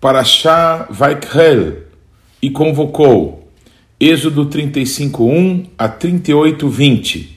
Parashá 0.00 0.86
Vaikrel 0.88 1.78
e 2.40 2.48
convocou. 2.48 3.48
Êxodo 3.98 4.46
35:1 4.46 5.66
a 5.76 5.88
38:20. 5.88 7.36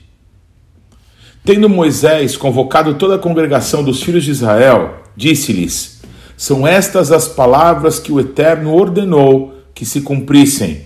Tendo 1.44 1.68
Moisés 1.68 2.38
convocado 2.38 2.94
toda 2.94 3.16
a 3.16 3.20
congregação 3.20 3.84
dos 3.84 4.04
filhos 4.04 4.24
de 4.24 4.30
Israel, 4.30 5.02
disse-lhes: 5.16 6.02
São 6.38 6.68
estas 6.68 7.12
as 7.12 7.28
palavras 7.28 7.98
que 7.98 8.12
o 8.12 8.20
Eterno 8.20 8.76
ordenou 8.76 9.56
que 9.74 9.84
se 9.84 10.02
cumprissem. 10.02 10.84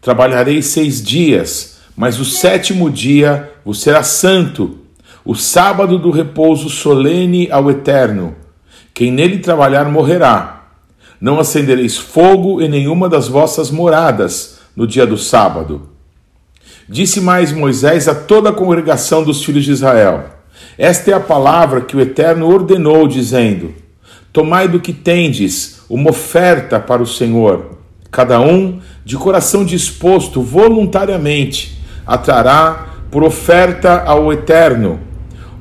Trabalharei 0.00 0.62
seis 0.62 1.02
dias, 1.02 1.78
mas 1.96 2.20
o 2.20 2.24
sétimo 2.24 2.88
dia 2.88 3.50
vos 3.64 3.80
será 3.80 4.04
santo, 4.04 4.78
o 5.24 5.34
sábado 5.34 5.98
do 5.98 6.12
repouso 6.12 6.70
solene 6.70 7.50
ao 7.50 7.68
Eterno. 7.68 8.36
Quem 8.94 9.10
nele 9.10 9.38
trabalhar 9.38 9.90
morrerá. 9.90 10.59
Não 11.20 11.38
acendereis 11.38 11.98
fogo 11.98 12.62
em 12.62 12.68
nenhuma 12.68 13.06
das 13.06 13.28
vossas 13.28 13.70
moradas 13.70 14.60
no 14.74 14.86
dia 14.86 15.06
do 15.06 15.18
sábado. 15.18 15.90
Disse 16.88 17.20
mais 17.20 17.52
Moisés 17.52 18.08
a 18.08 18.14
toda 18.14 18.48
a 18.48 18.54
congregação 18.54 19.22
dos 19.22 19.44
filhos 19.44 19.64
de 19.64 19.72
Israel: 19.72 20.24
Esta 20.78 21.10
é 21.10 21.14
a 21.14 21.20
palavra 21.20 21.82
que 21.82 21.94
o 21.94 22.00
Eterno 22.00 22.48
ordenou, 22.48 23.06
dizendo: 23.06 23.74
Tomai 24.32 24.66
do 24.66 24.80
que 24.80 24.94
tendes 24.94 25.82
uma 25.90 26.08
oferta 26.08 26.80
para 26.80 27.02
o 27.02 27.06
Senhor. 27.06 27.78
Cada 28.10 28.40
um, 28.40 28.80
de 29.04 29.16
coração 29.16 29.64
disposto, 29.64 30.42
voluntariamente, 30.42 31.78
atrará 32.06 32.86
por 33.10 33.22
oferta 33.22 34.02
ao 34.04 34.32
Eterno 34.32 35.10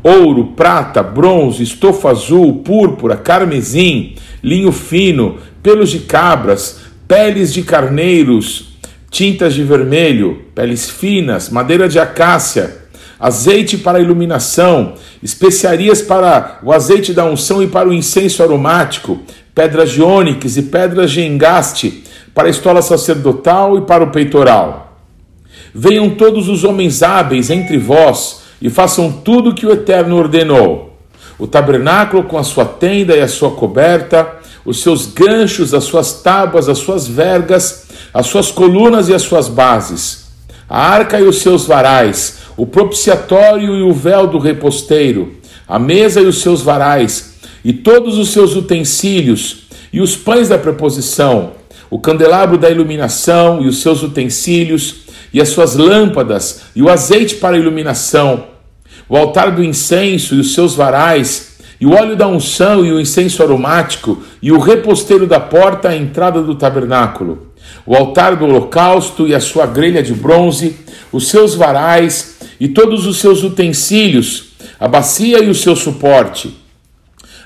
ouro, 0.04 0.54
prata, 0.56 1.04
bronze, 1.04 1.64
estofa 1.64 2.10
azul, 2.10 2.62
púrpura, 2.64 3.18
carmesim, 3.18 4.16
linho 4.44 4.72
fino, 4.72 5.38
pelos 5.62 5.90
de 5.90 6.00
cabras, 6.00 6.82
peles 7.08 7.54
de 7.54 7.64
carneiros, 7.64 8.78
tintas 9.10 9.54
de 9.54 9.64
vermelho, 9.64 10.46
peles 10.54 10.90
finas, 10.90 11.50
madeira 11.50 11.90
de 11.90 12.00
acácia, 12.00 12.78
azeite 13.20 13.78
para 13.78 14.00
iluminação, 14.00 14.94
especiarias 15.22 16.02
para 16.02 16.60
o 16.64 16.72
azeite 16.72 17.14
da 17.14 17.26
unção 17.26 17.62
e 17.62 17.68
para 17.68 17.90
o 17.90 17.94
incenso 17.94 18.42
aromático, 18.42 19.20
pedras 19.54 19.92
de 19.92 20.02
ônix 20.02 20.56
e 20.56 20.64
pedras 20.64 21.12
de 21.12 21.22
engaste, 21.22 22.04
para 22.34 22.48
a 22.48 22.52
estola 22.52 22.82
sacerdotal 22.82 23.78
e 23.78 23.82
para 23.82 24.04
o 24.04 24.12
peitoral. 24.12 24.98
Venham 25.74 26.12
todos 26.12 26.48
os 26.48 26.64
homens 26.64 27.04
hábeis 27.04 27.50
entre 27.50 27.78
vós 27.78 28.44
e 28.62 28.70
façam 28.70 29.12
tudo 29.12 29.50
o 29.50 29.56
que 29.56 29.66
o 29.66 29.72
Eterno 29.72 30.16
ordenou. 30.16 30.98
O 31.38 31.48
tabernáculo 31.48 32.24
com 32.24 32.38
a 32.38 32.44
sua 32.44 32.66
tenda 32.66 33.16
e 33.16 33.22
a 33.22 33.28
sua 33.28 33.52
coberta, 33.52 34.40
os 34.70 34.84
seus 34.84 35.08
ganchos, 35.08 35.74
as 35.74 35.86
suas 35.86 36.22
tábuas, 36.22 36.70
as 36.70 36.78
suas 36.78 37.08
vergas, 37.08 37.88
as 38.14 38.28
suas 38.28 38.52
colunas 38.52 39.10
e 39.10 39.16
as 39.16 39.24
suas 39.24 39.48
bases, 39.48 40.28
a 40.70 40.80
arca 40.80 41.20
e 41.20 41.24
os 41.24 41.40
seus 41.40 41.66
varais, 41.66 42.38
o 42.56 42.68
propiciatório 42.68 43.76
e 43.76 43.82
o 43.82 43.92
véu 43.92 44.28
do 44.28 44.38
reposteiro, 44.38 45.34
a 45.68 45.80
mesa 45.80 46.22
e 46.22 46.28
os 46.28 46.44
seus 46.44 46.62
varais, 46.62 47.34
e 47.66 47.74
todos 47.74 48.20
os 48.20 48.30
seus 48.30 48.56
utensílios, 48.56 49.64
e 49.92 50.02
os 50.02 50.16
pães 50.16 50.50
da 50.50 50.58
preposição, 50.60 51.54
o 51.90 51.98
candelabro 51.98 52.56
da 52.56 52.70
iluminação 52.70 53.64
e 53.64 53.68
os 53.68 53.82
seus 53.82 54.04
utensílios, 54.04 54.98
e 55.34 55.42
as 55.42 55.50
suas 55.50 55.76
lâmpadas, 55.76 56.62
e 56.76 56.84
o 56.84 56.90
azeite 56.90 57.38
para 57.38 57.58
iluminação, 57.58 58.44
o 59.10 59.18
altar 59.18 59.50
do 59.50 59.64
incenso 59.64 60.36
e 60.36 60.40
os 60.40 60.54
seus 60.54 60.76
varais, 60.76 61.49
e 61.80 61.86
o 61.86 61.94
óleo 61.94 62.16
da 62.16 62.28
unção 62.28 62.86
e 62.86 62.92
o 62.92 63.00
incenso 63.00 63.42
aromático, 63.42 64.22
e 64.42 64.52
o 64.52 64.60
reposteiro 64.60 65.26
da 65.26 65.40
porta 65.40 65.90
à 65.90 65.96
entrada 65.96 66.42
do 66.42 66.56
tabernáculo, 66.56 67.54
o 67.86 67.96
altar 67.96 68.36
do 68.36 68.46
holocausto 68.46 69.28
e 69.28 69.34
a 69.34 69.40
sua 69.40 69.66
grelha 69.66 70.04
de 70.04 70.14
bronze, 70.14 70.76
os 71.12 71.30
seus 71.30 71.56
varais 71.56 72.38
e 72.60 72.68
todos 72.68 73.06
os 73.08 73.18
seus 73.18 73.44
utensílios, 73.44 74.50
a 74.80 74.88
bacia 74.88 75.44
e 75.44 75.50
o 75.50 75.56
seu 75.56 75.76
suporte, 75.76 76.58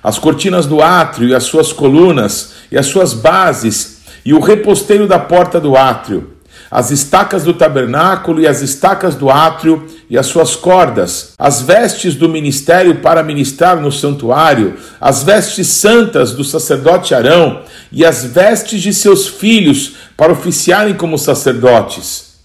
as 0.03 0.17
cortinas 0.17 0.65
do 0.65 0.81
átrio 0.81 1.29
e 1.29 1.35
as 1.35 1.43
suas 1.43 1.71
colunas 1.71 2.53
e 2.71 2.77
as 2.77 2.87
suas 2.87 3.13
bases, 3.13 4.01
e 4.25 4.33
o 4.33 4.39
reposteiro 4.39 5.07
da 5.07 5.19
porta 5.19 5.59
do 5.59 5.75
átrio, 5.75 6.33
as 6.71 6.89
estacas 6.89 7.43
do 7.43 7.53
tabernáculo 7.53 8.41
e 8.41 8.47
as 8.47 8.61
estacas 8.61 9.15
do 9.15 9.29
átrio 9.29 9.85
e 10.13 10.17
as 10.17 10.27
suas 10.27 10.55
cordas, 10.55 11.33
as 11.39 11.63
vestes 11.63 12.13
do 12.13 12.29
ministério 12.29 12.97
para 12.97 13.23
ministrar 13.23 13.81
no 13.81 13.91
santuário, 13.91 14.75
as 15.01 15.23
vestes 15.23 15.65
santas 15.65 16.33
do 16.33 16.43
sacerdote 16.43 17.15
Arão 17.15 17.63
e 17.91 18.05
as 18.05 18.23
vestes 18.23 18.79
de 18.83 18.93
seus 18.93 19.27
filhos 19.27 19.93
para 20.15 20.31
oficiarem 20.31 20.93
como 20.93 21.17
sacerdotes. 21.17 22.35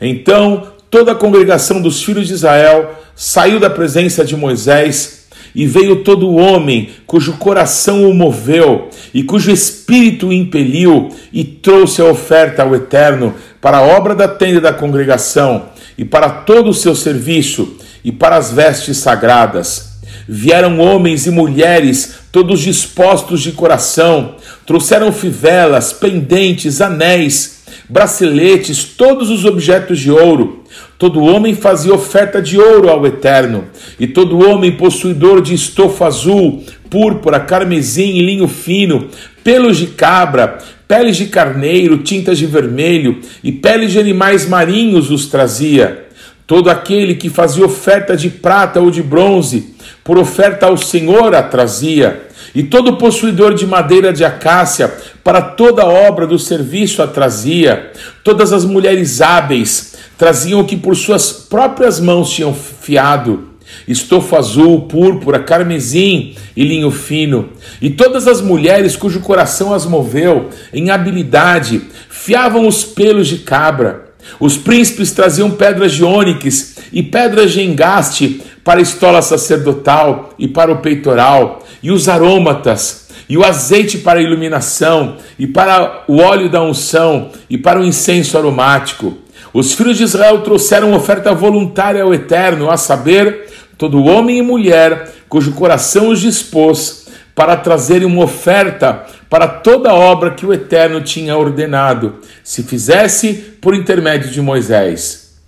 Então 0.00 0.68
toda 0.88 1.10
a 1.10 1.16
congregação 1.16 1.82
dos 1.82 2.04
filhos 2.04 2.28
de 2.28 2.34
Israel 2.34 2.94
saiu 3.16 3.58
da 3.58 3.68
presença 3.68 4.24
de 4.24 4.36
Moisés 4.36 5.26
e 5.56 5.66
veio 5.66 6.04
todo 6.04 6.36
homem 6.36 6.90
cujo 7.04 7.32
coração 7.32 8.08
o 8.08 8.14
moveu 8.14 8.90
e 9.12 9.24
cujo 9.24 9.50
espírito 9.50 10.28
o 10.28 10.32
impeliu 10.32 11.08
e 11.32 11.42
trouxe 11.42 12.00
a 12.00 12.04
oferta 12.04 12.62
ao 12.62 12.76
Eterno 12.76 13.34
para 13.60 13.78
a 13.78 13.82
obra 13.82 14.14
da 14.14 14.28
tenda 14.28 14.60
da 14.60 14.72
congregação 14.72 15.72
e 15.96 16.04
para 16.04 16.28
todo 16.28 16.70
o 16.70 16.74
seu 16.74 16.94
serviço 16.94 17.76
e 18.04 18.10
para 18.10 18.36
as 18.36 18.52
vestes 18.52 18.98
sagradas. 18.98 19.92
Vieram 20.28 20.78
homens 20.78 21.26
e 21.26 21.30
mulheres, 21.30 22.14
todos 22.30 22.60
dispostos 22.60 23.42
de 23.42 23.52
coração, 23.52 24.36
trouxeram 24.66 25.12
fivelas, 25.12 25.92
pendentes, 25.92 26.80
anéis, 26.80 27.62
braceletes, 27.88 28.84
todos 28.84 29.30
os 29.30 29.44
objetos 29.44 29.98
de 29.98 30.10
ouro. 30.10 30.61
Todo 30.98 31.22
homem 31.22 31.54
fazia 31.54 31.92
oferta 31.92 32.40
de 32.40 32.58
ouro 32.58 32.88
ao 32.88 33.06
Eterno, 33.06 33.64
e 33.98 34.06
todo 34.06 34.48
homem 34.48 34.72
possuidor 34.72 35.40
de 35.40 35.54
estofa 35.54 36.06
azul, 36.06 36.62
púrpura, 36.88 37.40
carmesim 37.40 38.16
e 38.16 38.22
linho 38.22 38.46
fino, 38.46 39.08
pelos 39.42 39.78
de 39.78 39.88
cabra, 39.88 40.58
peles 40.86 41.16
de 41.16 41.26
carneiro, 41.26 41.98
tintas 41.98 42.38
de 42.38 42.46
vermelho 42.46 43.18
e 43.42 43.50
peles 43.50 43.92
de 43.92 43.98
animais 43.98 44.46
marinhos 44.46 45.10
os 45.10 45.26
trazia. 45.26 46.04
Todo 46.46 46.68
aquele 46.68 47.14
que 47.14 47.30
fazia 47.30 47.64
oferta 47.64 48.16
de 48.16 48.28
prata 48.28 48.80
ou 48.80 48.90
de 48.90 49.02
bronze, 49.02 49.74
por 50.04 50.18
oferta 50.18 50.66
ao 50.66 50.76
Senhor 50.76 51.34
a 51.34 51.42
trazia. 51.42 52.28
E 52.54 52.62
todo 52.62 52.96
possuidor 52.96 53.54
de 53.54 53.66
madeira 53.66 54.12
de 54.12 54.24
acácia, 54.24 54.92
para 55.24 55.40
toda 55.40 55.86
obra 55.86 56.26
do 56.26 56.38
serviço 56.38 57.02
a 57.02 57.06
trazia. 57.06 57.92
Todas 58.22 58.52
as 58.52 58.64
mulheres 58.64 59.20
hábeis 59.20 59.94
traziam 60.18 60.60
o 60.60 60.64
que 60.64 60.76
por 60.76 60.94
suas 60.94 61.32
próprias 61.32 61.98
mãos 61.98 62.30
tinham 62.30 62.54
fiado 62.54 63.52
estofa 63.86 64.38
azul, 64.38 64.82
púrpura, 64.82 65.40
carmesim 65.40 66.34
e 66.56 66.64
linho 66.64 66.90
fino. 66.90 67.50
E 67.80 67.90
todas 67.90 68.26
as 68.26 68.40
mulheres 68.40 68.96
cujo 68.96 69.20
coração 69.20 69.72
as 69.72 69.86
moveu 69.86 70.50
em 70.72 70.90
habilidade 70.90 71.82
fiavam 72.08 72.66
os 72.66 72.84
pelos 72.84 73.28
de 73.28 73.38
cabra. 73.38 74.12
Os 74.38 74.56
príncipes 74.56 75.10
traziam 75.10 75.50
pedras 75.50 75.92
de 75.92 76.04
ônix 76.04 76.76
e 76.92 77.02
pedras 77.02 77.52
de 77.52 77.62
engaste 77.62 78.42
para 78.62 78.78
a 78.78 78.82
estola 78.82 79.20
sacerdotal 79.20 80.32
e 80.38 80.46
para 80.46 80.70
o 80.70 80.78
peitoral, 80.78 81.61
e 81.82 81.90
os 81.90 82.08
arômatas, 82.08 83.08
e 83.28 83.36
o 83.36 83.44
azeite 83.44 83.98
para 83.98 84.20
a 84.20 84.22
iluminação, 84.22 85.16
e 85.38 85.46
para 85.46 86.04
o 86.06 86.18
óleo 86.18 86.48
da 86.48 86.62
unção, 86.62 87.30
e 87.48 87.58
para 87.58 87.80
o 87.80 87.84
incenso 87.84 88.36
aromático. 88.38 89.18
Os 89.52 89.74
filhos 89.74 89.98
de 89.98 90.04
Israel 90.04 90.40
trouxeram 90.40 90.94
oferta 90.94 91.34
voluntária 91.34 92.02
ao 92.02 92.14
Eterno, 92.14 92.70
a 92.70 92.76
saber, 92.76 93.50
todo 93.76 94.04
homem 94.04 94.38
e 94.38 94.42
mulher 94.42 95.12
cujo 95.28 95.52
coração 95.52 96.08
os 96.08 96.20
dispôs 96.20 97.06
para 97.34 97.56
trazerem 97.56 98.06
uma 98.06 98.24
oferta 98.24 99.06
para 99.28 99.48
toda 99.48 99.90
a 99.90 99.94
obra 99.94 100.32
que 100.32 100.44
o 100.44 100.52
Eterno 100.52 101.00
tinha 101.00 101.36
ordenado, 101.36 102.16
se 102.44 102.62
fizesse 102.62 103.32
por 103.60 103.74
intermédio 103.74 104.30
de 104.30 104.42
Moisés. 104.42 105.38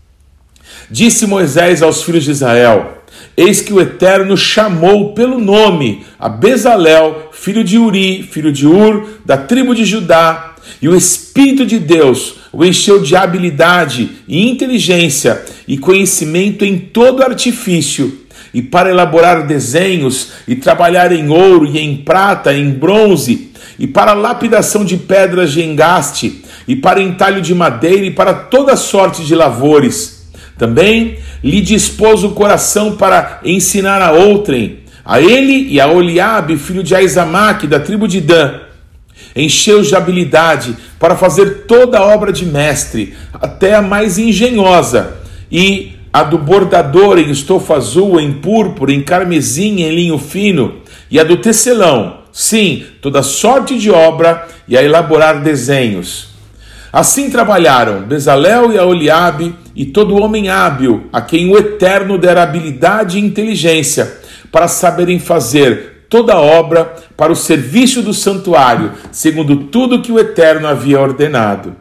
Disse 0.91 1.27
Moisés 1.27 1.83
aos 1.83 2.03
filhos 2.03 2.25
de 2.25 2.31
Israel: 2.31 3.04
Eis 3.37 3.61
que 3.61 3.73
o 3.73 3.81
Eterno 3.81 4.37
chamou 4.37 5.13
pelo 5.13 5.41
nome 5.41 6.05
a 6.19 6.29
Bezalel, 6.29 7.31
filho 7.33 7.65
de 7.65 7.79
Uri, 7.79 8.23
filho 8.23 8.53
de 8.53 8.67
Ur, 8.67 9.09
da 9.25 9.37
tribo 9.37 9.75
de 9.75 9.85
Judá, 9.85 10.55
e 10.81 10.89
o 10.89 10.97
Espírito 10.97 11.67
de 11.67 11.79
Deus 11.79 12.37
o 12.53 12.65
encheu 12.65 13.03
de 13.03 13.17
habilidade 13.17 14.11
e 14.29 14.49
inteligência 14.49 15.45
e 15.67 15.77
conhecimento 15.77 16.65
em 16.65 16.79
todo 16.79 17.23
artifício 17.23 18.21
e 18.55 18.63
para 18.63 18.89
elaborar 18.89 19.45
desenhos 19.45 20.31
e 20.47 20.55
trabalhar 20.55 21.11
em 21.11 21.29
ouro 21.29 21.67
e 21.67 21.81
em 21.81 21.97
prata, 21.97 22.55
em 22.55 22.71
bronze, 22.71 23.51
e 23.77 23.89
para 23.89 24.13
lapidação 24.13 24.85
de 24.85 24.97
pedras 24.97 25.53
de 25.53 25.63
engaste, 25.63 26.45
e 26.69 26.77
para 26.77 27.03
entalho 27.03 27.43
de 27.43 27.53
madeira 27.53 28.07
e 28.07 28.13
para 28.13 28.33
toda 28.33 28.77
sorte 28.77 29.25
de 29.25 29.35
lavores. 29.35 30.14
Também 30.57 31.19
lhe 31.43 31.61
dispôs 31.61 32.23
o 32.23 32.31
coração 32.31 32.97
para 32.97 33.41
ensinar 33.45 34.01
a 34.01 34.13
outrem, 34.13 34.81
a 35.05 35.21
ele 35.21 35.69
e 35.69 35.81
a 35.81 35.89
Oliabe, 35.89 36.57
filho 36.57 36.83
de 36.83 36.95
Aizamaque, 36.95 37.67
da 37.67 37.81
tribo 37.81 38.09
de 38.09 38.21
Dan. 38.21 38.61
encheu-os 39.37 39.89
de 39.89 39.97
habilidade 39.97 40.77
para 40.99 41.17
fazer 41.17 41.65
toda 41.67 41.99
a 41.99 42.07
obra 42.07 42.33
de 42.33 42.47
mestre, 42.47 43.15
até 43.33 43.75
a 43.75 43.83
mais 43.83 44.19
engenhosa, 44.19 45.17
e 45.51 45.93
a 46.13 46.23
do 46.23 46.39
bordador 46.39 47.19
em 47.19 47.31
estofa 47.31 47.75
azul, 47.75 48.21
em 48.21 48.33
púrpura, 48.33 48.93
em 48.93 49.03
carmesim, 49.03 49.83
em 49.83 49.95
linho 49.95 50.19
fino, 50.19 50.77
e 51.11 51.19
a 51.19 51.25
do 51.25 51.37
tecelão, 51.37 52.21
sim, 52.33 52.85
toda 53.03 53.23
sorte 53.23 53.79
de 53.79 53.91
obra 53.91 54.47
e 54.69 54.77
a 54.77 54.83
elaborar 54.83 55.43
desenhos. 55.43 56.34
Assim 56.95 57.29
trabalharam 57.29 58.03
Bezalel 58.03 58.73
e 58.73 58.79
Aoliabe 58.79 59.53
e 59.75 59.85
todo 59.85 60.15
homem 60.15 60.49
hábil, 60.49 61.09
a 61.13 61.21
quem 61.21 61.51
o 61.51 61.59
Eterno 61.59 62.17
dera 62.17 62.45
habilidade 62.45 63.19
e 63.19 63.21
inteligência, 63.21 64.21
para 64.53 64.69
saberem 64.69 65.19
fazer 65.19 66.07
toda 66.09 66.35
a 66.35 66.41
obra 66.41 66.95
para 67.17 67.33
o 67.33 67.37
serviço 67.37 68.01
do 68.01 68.15
santuário, 68.15 68.93
segundo 69.11 69.57
tudo 69.57 70.03
que 70.03 70.13
o 70.13 70.21
Eterno 70.21 70.69
havia 70.69 71.01
ordenado. 71.01 71.75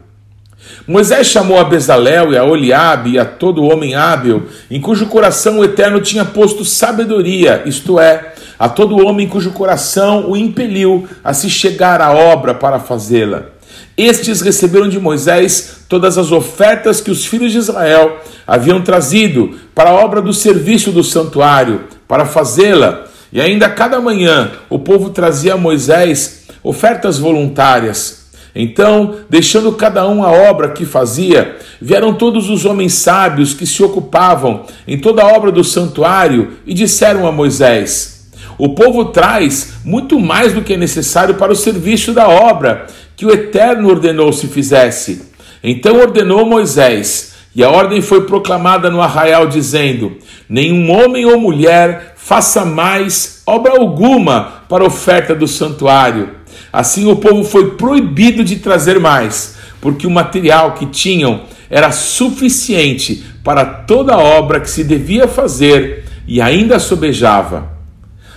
Moisés 0.84 1.28
chamou 1.28 1.60
a 1.60 1.64
Bezalel 1.64 2.32
e 2.32 2.36
a 2.36 2.42
Oliabe 2.42 3.12
e 3.12 3.18
a 3.20 3.24
todo 3.24 3.62
homem 3.62 3.94
hábil, 3.94 4.48
em 4.68 4.80
cujo 4.80 5.06
coração 5.06 5.60
o 5.60 5.64
Eterno 5.64 6.00
tinha 6.00 6.24
posto 6.24 6.64
sabedoria, 6.64 7.62
isto 7.66 8.00
é, 8.00 8.34
a 8.58 8.68
todo 8.68 9.06
homem 9.06 9.28
cujo 9.28 9.52
coração 9.52 10.28
o 10.28 10.36
impeliu 10.36 11.06
a 11.22 11.32
se 11.32 11.48
chegar 11.48 12.00
à 12.00 12.12
obra 12.12 12.52
para 12.52 12.80
fazê-la. 12.80 13.53
Estes 13.96 14.40
receberam 14.40 14.88
de 14.88 14.98
Moisés 14.98 15.84
todas 15.88 16.18
as 16.18 16.32
ofertas 16.32 17.00
que 17.00 17.12
os 17.12 17.24
filhos 17.24 17.52
de 17.52 17.58
Israel 17.58 18.18
haviam 18.44 18.82
trazido 18.82 19.56
para 19.72 19.90
a 19.90 19.94
obra 19.94 20.20
do 20.20 20.32
serviço 20.32 20.90
do 20.90 21.04
santuário, 21.04 21.84
para 22.08 22.26
fazê-la. 22.26 23.04
E 23.32 23.40
ainda 23.40 23.68
cada 23.68 24.00
manhã 24.00 24.50
o 24.68 24.80
povo 24.80 25.10
trazia 25.10 25.54
a 25.54 25.58
Moisés 25.58 26.44
ofertas 26.62 27.18
voluntárias. 27.18 28.24
Então, 28.54 29.16
deixando 29.28 29.72
cada 29.72 30.08
um 30.08 30.24
a 30.24 30.30
obra 30.30 30.70
que 30.70 30.84
fazia, 30.84 31.56
vieram 31.80 32.14
todos 32.14 32.48
os 32.48 32.64
homens 32.64 32.94
sábios 32.94 33.52
que 33.52 33.66
se 33.66 33.82
ocupavam 33.82 34.64
em 34.86 34.98
toda 34.98 35.22
a 35.22 35.26
obra 35.26 35.50
do 35.50 35.64
santuário 35.64 36.52
e 36.64 36.72
disseram 36.72 37.26
a 37.26 37.32
Moisés: 37.32 38.28
O 38.56 38.70
povo 38.70 39.06
traz 39.06 39.74
muito 39.84 40.20
mais 40.20 40.52
do 40.52 40.62
que 40.62 40.74
é 40.74 40.76
necessário 40.76 41.34
para 41.34 41.52
o 41.52 41.56
serviço 41.56 42.12
da 42.12 42.28
obra 42.28 42.86
que 43.16 43.26
o 43.26 43.32
Eterno 43.32 43.88
ordenou 43.88 44.32
se 44.32 44.48
fizesse. 44.48 45.30
Então 45.62 46.00
ordenou 46.00 46.44
Moisés, 46.46 47.34
e 47.54 47.62
a 47.62 47.70
ordem 47.70 48.00
foi 48.00 48.26
proclamada 48.26 48.90
no 48.90 49.00
arraial, 49.00 49.46
dizendo: 49.46 50.18
Nenhum 50.48 50.90
homem 50.90 51.24
ou 51.24 51.38
mulher 51.38 52.14
faça 52.16 52.64
mais 52.64 53.42
obra 53.46 53.72
alguma 53.72 54.64
para 54.68 54.84
oferta 54.84 55.34
do 55.34 55.46
santuário 55.46 56.44
Assim 56.74 57.06
o 57.06 57.14
povo 57.14 57.44
foi 57.44 57.76
proibido 57.76 58.42
de 58.42 58.56
trazer 58.56 58.98
mais, 58.98 59.56
porque 59.80 60.08
o 60.08 60.10
material 60.10 60.72
que 60.72 60.86
tinham 60.86 61.42
era 61.70 61.92
suficiente 61.92 63.24
para 63.44 63.64
toda 63.64 64.14
a 64.14 64.18
obra 64.18 64.58
que 64.58 64.68
se 64.68 64.82
devia 64.82 65.28
fazer 65.28 66.04
e 66.26 66.40
ainda 66.40 66.80
sobejava. 66.80 67.70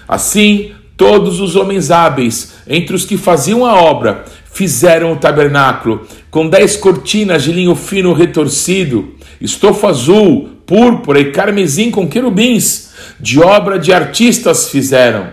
Assim, 0.08 0.72
todos 0.98 1.40
os 1.40 1.56
homens 1.56 1.92
hábeis, 1.92 2.56
entre 2.68 2.96
os 2.96 3.06
que 3.06 3.18
faziam 3.18 3.64
a 3.64 3.80
obra, 3.80 4.26
fizeram 4.52 5.14
o 5.14 5.18
tabernáculo, 5.18 6.08
com 6.32 6.50
dez 6.50 6.76
cortinas 6.76 7.44
de 7.44 7.52
linho 7.52 7.76
fino 7.76 8.12
retorcido, 8.12 9.14
estofa 9.40 9.90
azul, 9.90 10.50
púrpura 10.66 11.20
e 11.20 11.32
carmesim 11.32 11.92
com 11.92 12.10
querubins, 12.10 12.90
de 13.20 13.40
obra 13.40 13.78
de 13.78 13.94
artistas 13.94 14.70
fizeram. 14.70 15.28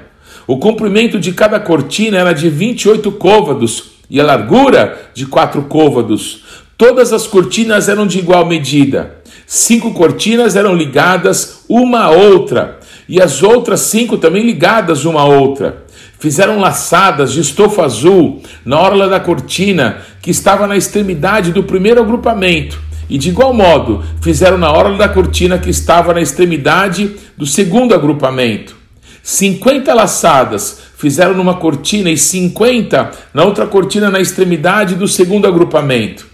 O 0.46 0.58
comprimento 0.58 1.18
de 1.18 1.32
cada 1.32 1.58
cortina 1.58 2.18
era 2.18 2.34
de 2.34 2.50
28 2.50 3.10
côvados 3.12 3.94
e 4.10 4.20
a 4.20 4.24
largura 4.24 5.10
de 5.14 5.24
quatro 5.24 5.62
côvados. 5.62 6.44
Todas 6.76 7.12
as 7.12 7.26
cortinas 7.26 7.88
eram 7.88 8.06
de 8.06 8.18
igual 8.18 8.44
medida. 8.44 9.22
Cinco 9.46 9.92
cortinas 9.92 10.56
eram 10.56 10.74
ligadas 10.74 11.64
uma 11.68 12.04
à 12.04 12.10
outra, 12.10 12.78
e 13.08 13.20
as 13.20 13.42
outras 13.42 13.80
cinco 13.80 14.16
também 14.16 14.44
ligadas 14.44 15.04
uma 15.04 15.20
à 15.20 15.24
outra. 15.24 15.84
Fizeram 16.18 16.58
laçadas 16.58 17.32
de 17.32 17.40
estofa 17.40 17.84
azul 17.84 18.42
na 18.64 18.80
orla 18.80 19.08
da 19.08 19.20
cortina, 19.20 19.98
que 20.22 20.30
estava 20.30 20.66
na 20.66 20.76
extremidade 20.76 21.52
do 21.52 21.64
primeiro 21.64 22.00
agrupamento, 22.00 22.80
e 23.10 23.18
de 23.18 23.28
igual 23.28 23.52
modo 23.52 24.02
fizeram 24.22 24.56
na 24.56 24.72
orla 24.72 24.96
da 24.96 25.08
cortina 25.08 25.58
que 25.58 25.70
estava 25.70 26.14
na 26.14 26.20
extremidade 26.20 27.16
do 27.36 27.46
segundo 27.46 27.94
agrupamento. 27.94 28.76
50 29.22 29.92
laçadas 29.94 30.80
fizeram 30.96 31.34
numa 31.34 31.54
cortina 31.54 32.10
e 32.10 32.16
50 32.16 33.10
na 33.32 33.44
outra 33.44 33.66
cortina 33.66 34.10
na 34.10 34.20
extremidade 34.20 34.94
do 34.94 35.08
segundo 35.08 35.46
agrupamento. 35.46 36.26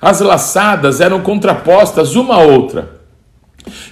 As 0.00 0.20
laçadas 0.20 1.00
eram 1.00 1.20
contrapostas 1.20 2.14
uma 2.14 2.34
à 2.34 2.38
outra. 2.38 2.95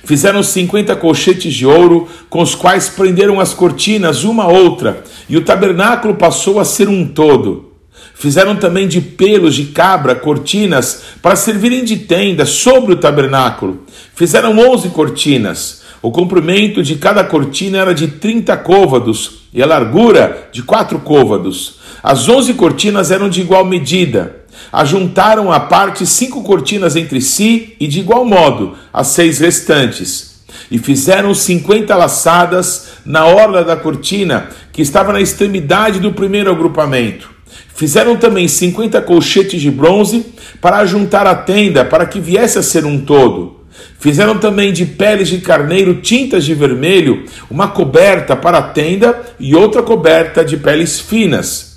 Fizeram 0.05 0.43
50 0.43 0.95
colchetes 0.97 1.55
de 1.55 1.67
ouro, 1.67 2.09
com 2.29 2.43
os 2.43 2.55
quais 2.55 2.89
prenderam 2.89 3.41
as 3.41 3.53
cortinas 3.53 4.25
uma 4.25 4.45
à 4.45 4.49
outra, 4.49 5.03
e 5.29 5.37
o 5.37 5.45
tabernáculo 5.45 6.15
passou 6.15 6.61
a 6.61 6.65
ser 6.65 6.89
um 6.89 7.07
todo. 7.07 7.73
Fizeram 8.15 8.55
também 8.57 8.87
de 8.87 9.01
pelos 9.01 9.55
de 9.55 9.67
cabra 9.67 10.15
cortinas 10.15 11.03
para 11.21 11.37
servirem 11.37 11.85
de 11.85 11.97
tenda 11.97 12.47
sobre 12.47 12.93
o 12.93 12.97
tabernáculo. 12.97 13.83
Fizeram 14.15 14.59
onze 14.59 14.91
cortinas. 14.91 15.83
O 16.01 16.11
comprimento 16.11 16.83
de 16.83 16.97
cada 16.97 17.25
cortina 17.25 17.79
era 17.79 17.95
de 17.95 18.09
30 18.09 18.57
côvados 18.59 19.45
e 19.53 19.63
a 19.63 19.67
largura 19.67 20.49
de 20.53 20.63
quatro 20.63 20.99
côvados. 21.01 21.77
As 22.03 22.29
onze 22.29 22.55
cortinas 22.55 23.11
eram 23.11 23.29
de 23.29 23.41
igual 23.41 23.65
medida. 23.65 24.44
Ajuntaram 24.73 25.53
a 25.53 25.61
parte 25.61 26.07
cinco 26.07 26.43
cortinas 26.43 26.97
entre 26.97 27.21
si 27.21 27.77
e 27.79 27.87
de 27.87 28.01
igual 28.01 28.25
modo 28.25 28.77
as 28.93 29.09
seis 29.09 29.39
restantes. 29.39 30.43
E 30.71 30.79
fizeram 30.79 31.35
cinquenta 31.35 31.95
laçadas 31.97 32.89
na 33.05 33.27
orla 33.27 33.63
da 33.63 33.77
cortina 33.77 34.49
que 34.73 34.83
estava 34.83 35.13
na 35.13 35.21
extremidade 35.21 36.01
do 36.01 36.13
primeiro 36.13 36.51
agrupamento. 36.51 37.31
Fizeram 37.75 38.17
também 38.17 38.49
cinquenta 38.49 39.01
colchetes 39.01 39.61
de 39.61 39.71
bronze 39.71 40.27
para 40.61 40.79
ajuntar 40.79 41.27
a 41.27 41.35
tenda 41.35 41.85
para 41.85 42.07
que 42.07 42.21
viesse 42.21 42.59
a 42.59 42.63
ser 42.63 42.85
um 42.85 43.01
todo. 43.01 43.61
Fizeram 43.99 44.39
também 44.39 44.73
de 44.73 44.87
peles 44.87 45.29
de 45.29 45.39
carneiro 45.39 46.01
tintas 46.01 46.45
de 46.45 46.55
vermelho, 46.55 47.25
uma 47.51 47.69
coberta 47.69 48.37
para 48.37 48.59
a 48.59 48.63
tenda 48.63 49.21
e 49.41 49.55
outra 49.55 49.83
coberta 49.83 50.45
de 50.45 50.57
peles 50.57 51.01
finas. 51.01 51.74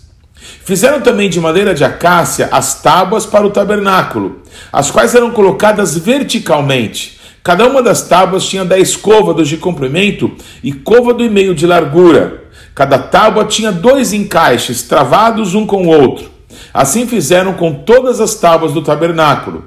Fizeram 0.63 1.01
também 1.01 1.29
de 1.29 1.39
madeira 1.39 1.73
de 1.73 1.83
acácia 1.83 2.49
as 2.51 2.81
tábuas 2.81 3.25
para 3.25 3.45
o 3.45 3.49
tabernáculo, 3.49 4.41
as 4.71 4.91
quais 4.91 5.15
eram 5.15 5.31
colocadas 5.31 5.97
verticalmente. 5.97 7.17
Cada 7.43 7.65
uma 7.65 7.81
das 7.81 8.01
tábuas 8.01 8.45
tinha 8.45 8.65
dez 8.65 8.95
côvados 8.95 9.47
de 9.47 9.55
comprimento 9.55 10.31
e 10.61 10.73
côvado 10.73 11.23
e 11.23 11.29
meio 11.29 11.55
de 11.55 11.65
largura. 11.65 12.43
Cada 12.75 12.99
tábua 12.99 13.45
tinha 13.45 13.71
dois 13.71 14.11
encaixes 14.11 14.83
travados 14.83 15.55
um 15.55 15.65
com 15.65 15.87
o 15.87 15.87
outro. 15.87 16.29
Assim 16.73 17.07
fizeram 17.07 17.53
com 17.53 17.73
todas 17.73 18.19
as 18.19 18.35
tábuas 18.35 18.73
do 18.73 18.81
tabernáculo. 18.81 19.63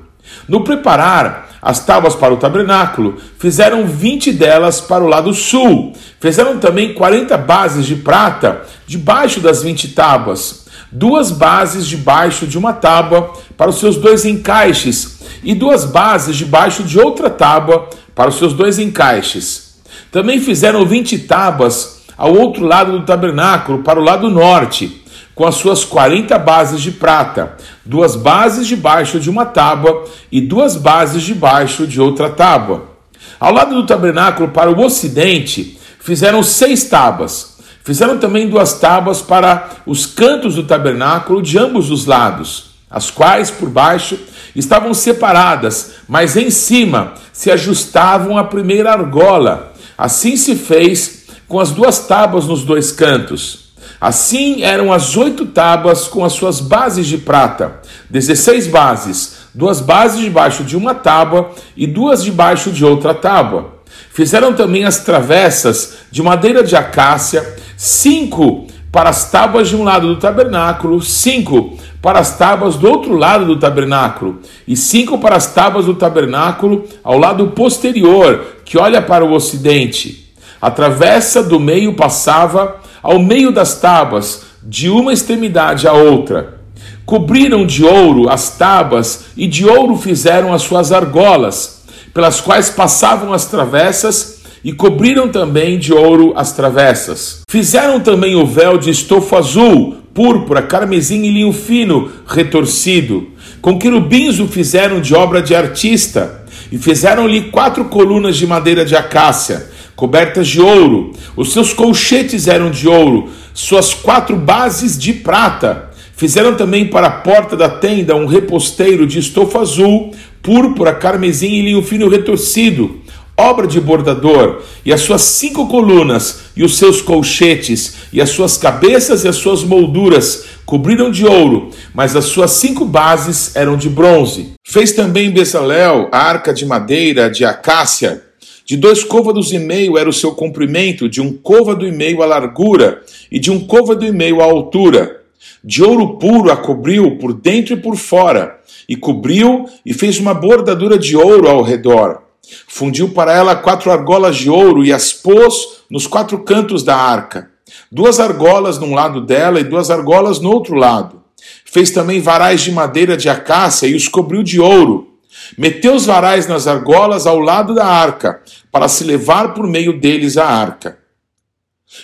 No 0.46 0.62
preparar 0.62 1.50
as 1.62 1.84
tábuas 1.84 2.14
para 2.14 2.32
o 2.32 2.36
tabernáculo, 2.36 3.18
fizeram 3.38 3.86
20 3.86 4.32
delas 4.32 4.80
para 4.80 5.04
o 5.04 5.08
lado 5.08 5.32
sul. 5.34 5.92
Fizeram 6.18 6.58
também 6.58 6.94
40 6.94 7.36
bases 7.36 7.86
de 7.86 7.96
prata 7.96 8.62
debaixo 8.86 9.40
das 9.40 9.62
20 9.62 9.88
tábuas, 9.88 10.59
duas 10.92 11.30
bases 11.30 11.86
debaixo 11.86 12.46
de 12.46 12.58
uma 12.58 12.72
tábua 12.72 13.32
para 13.56 13.70
os 13.70 13.78
seus 13.78 13.96
dois 13.96 14.24
encaixes, 14.24 15.20
e 15.42 15.54
duas 15.54 15.84
bases 15.84 16.36
debaixo 16.36 16.82
de 16.82 16.98
outra 16.98 17.30
tábua 17.30 17.88
para 18.14 18.28
os 18.28 18.36
seus 18.36 18.52
dois 18.52 18.78
encaixes. 18.78 19.78
Também 20.10 20.40
fizeram 20.40 20.84
20 20.84 21.20
tábuas 21.20 22.02
ao 22.16 22.34
outro 22.34 22.64
lado 22.64 22.92
do 22.92 23.04
tabernáculo, 23.04 23.82
para 23.82 23.98
o 23.98 24.04
lado 24.04 24.28
norte 24.28 25.00
com 25.40 25.46
as 25.46 25.54
suas 25.54 25.86
40 25.86 26.38
bases 26.38 26.82
de 26.82 26.90
prata, 26.90 27.56
duas 27.82 28.14
bases 28.14 28.66
debaixo 28.66 29.18
de 29.18 29.30
uma 29.30 29.46
tábua 29.46 30.04
e 30.30 30.38
duas 30.38 30.76
bases 30.76 31.22
debaixo 31.22 31.86
de 31.86 31.98
outra 31.98 32.28
tábua. 32.28 32.90
Ao 33.38 33.50
lado 33.50 33.74
do 33.74 33.86
tabernáculo, 33.86 34.50
para 34.50 34.70
o 34.70 34.78
ocidente, 34.84 35.78
fizeram 35.98 36.42
seis 36.42 36.84
tábuas. 36.84 37.49
Fizeram 37.90 38.18
também 38.18 38.48
duas 38.48 38.74
tábuas 38.74 39.20
para 39.20 39.68
os 39.84 40.06
cantos 40.06 40.54
do 40.54 40.62
tabernáculo 40.62 41.42
de 41.42 41.58
ambos 41.58 41.90
os 41.90 42.06
lados, 42.06 42.66
as 42.88 43.10
quais 43.10 43.50
por 43.50 43.68
baixo 43.68 44.16
estavam 44.54 44.94
separadas, 44.94 45.94
mas 46.06 46.36
em 46.36 46.50
cima 46.50 47.14
se 47.32 47.50
ajustavam 47.50 48.38
à 48.38 48.44
primeira 48.44 48.92
argola. 48.92 49.72
Assim 49.98 50.36
se 50.36 50.54
fez 50.54 51.24
com 51.48 51.58
as 51.58 51.72
duas 51.72 51.98
tábuas 52.06 52.46
nos 52.46 52.62
dois 52.62 52.92
cantos. 52.92 53.72
Assim 54.00 54.62
eram 54.62 54.92
as 54.92 55.16
oito 55.16 55.44
tábuas 55.46 56.06
com 56.06 56.24
as 56.24 56.34
suas 56.34 56.60
bases 56.60 57.08
de 57.08 57.18
prata, 57.18 57.80
dezesseis 58.08 58.68
bases, 58.68 59.38
duas 59.52 59.80
bases 59.80 60.20
debaixo 60.20 60.62
de 60.62 60.76
uma 60.76 60.94
tábua 60.94 61.50
e 61.76 61.88
duas 61.88 62.22
debaixo 62.22 62.70
de 62.70 62.84
outra 62.84 63.12
tábua. 63.12 63.80
Fizeram 64.12 64.52
também 64.52 64.84
as 64.84 64.98
travessas 64.98 65.94
de 66.10 66.22
madeira 66.22 66.62
de 66.62 66.76
acácia, 66.76 67.56
cinco 67.82 68.66
para 68.92 69.08
as 69.08 69.30
tábuas 69.30 69.70
de 69.70 69.74
um 69.74 69.82
lado 69.82 70.06
do 70.06 70.20
tabernáculo, 70.20 71.00
cinco 71.00 71.78
para 72.02 72.18
as 72.18 72.36
tábuas 72.36 72.76
do 72.76 72.86
outro 72.86 73.16
lado 73.16 73.46
do 73.46 73.58
tabernáculo, 73.58 74.40
e 74.68 74.76
cinco 74.76 75.16
para 75.16 75.36
as 75.36 75.54
tábuas 75.54 75.86
do 75.86 75.94
tabernáculo 75.94 76.84
ao 77.02 77.16
lado 77.16 77.46
posterior, 77.48 78.58
que 78.66 78.76
olha 78.76 79.00
para 79.00 79.24
o 79.24 79.32
ocidente. 79.32 80.30
A 80.60 80.70
travessa 80.70 81.42
do 81.42 81.58
meio 81.58 81.94
passava 81.94 82.76
ao 83.02 83.18
meio 83.18 83.50
das 83.50 83.80
tábuas, 83.80 84.42
de 84.62 84.90
uma 84.90 85.10
extremidade 85.10 85.88
à 85.88 85.94
outra. 85.94 86.60
Cobriram 87.06 87.64
de 87.64 87.82
ouro 87.82 88.28
as 88.28 88.58
tábuas 88.58 89.24
e 89.34 89.46
de 89.46 89.66
ouro 89.66 89.96
fizeram 89.96 90.52
as 90.52 90.60
suas 90.60 90.92
argolas, 90.92 91.84
pelas 92.12 92.42
quais 92.42 92.68
passavam 92.68 93.32
as 93.32 93.46
travessas, 93.46 94.29
e 94.64 94.72
cobriram 94.72 95.28
também 95.28 95.78
de 95.78 95.92
ouro 95.92 96.32
as 96.36 96.52
travessas. 96.52 97.42
Fizeram 97.48 98.00
também 98.00 98.36
o 98.36 98.46
véu 98.46 98.78
de 98.78 98.90
estofo 98.90 99.36
azul, 99.36 99.96
púrpura, 100.12 100.62
carmesim 100.62 101.22
e 101.24 101.30
linho 101.30 101.52
fino, 101.52 102.10
retorcido. 102.26 103.28
Com 103.60 103.78
querubins 103.78 104.38
o 104.38 104.46
fizeram 104.46 105.00
de 105.00 105.14
obra 105.14 105.42
de 105.42 105.54
artista, 105.54 106.40
e 106.72 106.78
fizeram-lhe 106.78 107.50
quatro 107.50 107.86
colunas 107.86 108.36
de 108.36 108.46
madeira 108.46 108.84
de 108.84 108.94
acácia, 108.94 109.68
cobertas 109.96 110.46
de 110.48 110.60
ouro. 110.60 111.12
Os 111.36 111.52
seus 111.52 111.72
colchetes 111.72 112.46
eram 112.46 112.70
de 112.70 112.88
ouro, 112.88 113.28
suas 113.52 113.92
quatro 113.92 114.36
bases 114.36 114.98
de 114.98 115.12
prata. 115.12 115.90
Fizeram 116.16 116.54
também 116.54 116.86
para 116.86 117.06
a 117.06 117.10
porta 117.10 117.56
da 117.56 117.68
tenda 117.68 118.14
um 118.14 118.26
reposteiro 118.26 119.06
de 119.06 119.18
estofo 119.18 119.58
azul, 119.58 120.12
púrpura, 120.42 120.94
carmesim 120.94 121.54
e 121.54 121.62
linho 121.62 121.82
fino 121.82 122.08
retorcido, 122.08 123.00
obra 123.40 123.66
de 123.66 123.80
bordador, 123.80 124.62
e 124.84 124.92
as 124.92 125.00
suas 125.00 125.22
cinco 125.22 125.66
colunas, 125.66 126.40
e 126.54 126.62
os 126.62 126.76
seus 126.76 127.00
colchetes, 127.00 127.94
e 128.12 128.20
as 128.20 128.30
suas 128.30 128.56
cabeças 128.56 129.24
e 129.24 129.28
as 129.28 129.36
suas 129.36 129.64
molduras 129.64 130.44
cobriram 130.66 131.10
de 131.10 131.26
ouro, 131.26 131.70
mas 131.94 132.14
as 132.14 132.26
suas 132.26 132.52
cinco 132.52 132.84
bases 132.84 133.56
eram 133.56 133.76
de 133.76 133.88
bronze. 133.88 134.52
Fez 134.64 134.92
também 134.92 135.30
Bezalel 135.30 136.08
a 136.12 136.18
arca 136.18 136.52
de 136.52 136.64
madeira 136.64 137.30
de 137.30 137.44
acácia, 137.44 138.22
de 138.70 138.76
dois 138.76 139.02
côvados 139.02 139.52
e 139.52 139.58
meio 139.58 139.98
era 139.98 140.08
o 140.08 140.12
seu 140.12 140.30
comprimento, 140.30 141.08
de 141.08 141.20
um 141.20 141.32
côvado 141.32 141.84
e 141.84 141.90
meio 141.90 142.22
a 142.22 142.26
largura, 142.26 143.02
e 143.28 143.40
de 143.40 143.50
um 143.50 143.58
côvado 143.58 144.06
e 144.06 144.12
meio 144.12 144.40
a 144.40 144.44
altura. 144.44 145.22
De 145.64 145.82
ouro 145.82 146.18
puro 146.18 146.52
a 146.52 146.56
cobriu 146.56 147.18
por 147.18 147.32
dentro 147.32 147.74
e 147.74 147.76
por 147.76 147.96
fora, 147.96 148.60
e 148.88 148.94
cobriu 148.94 149.66
e 149.84 149.92
fez 149.92 150.20
uma 150.20 150.32
bordadura 150.32 150.96
de 150.96 151.16
ouro 151.16 151.48
ao 151.48 151.62
redor. 151.62 152.29
Fundiu 152.66 153.10
para 153.10 153.32
ela 153.32 153.54
quatro 153.54 153.90
argolas 153.90 154.36
de 154.36 154.50
ouro 154.50 154.84
e 154.84 154.92
as 154.92 155.12
pôs 155.12 155.82
nos 155.90 156.06
quatro 156.06 156.38
cantos 156.40 156.82
da 156.82 156.96
arca. 156.96 157.50
Duas 157.90 158.18
argolas 158.18 158.78
num 158.78 158.94
lado 158.94 159.20
dela 159.20 159.60
e 159.60 159.64
duas 159.64 159.90
argolas 159.90 160.40
no 160.40 160.50
outro 160.50 160.74
lado. 160.74 161.22
Fez 161.64 161.90
também 161.90 162.20
varais 162.20 162.60
de 162.60 162.72
madeira 162.72 163.16
de 163.16 163.28
acácia 163.28 163.86
e 163.86 163.94
os 163.94 164.08
cobriu 164.08 164.42
de 164.42 164.60
ouro. 164.60 165.08
Meteu 165.56 165.94
os 165.94 166.06
varais 166.06 166.46
nas 166.46 166.66
argolas 166.66 167.26
ao 167.26 167.38
lado 167.38 167.74
da 167.74 167.86
arca, 167.86 168.42
para 168.70 168.88
se 168.88 169.04
levar 169.04 169.54
por 169.54 169.66
meio 169.66 169.98
deles 169.98 170.36
a 170.36 170.46
arca. 170.46 170.98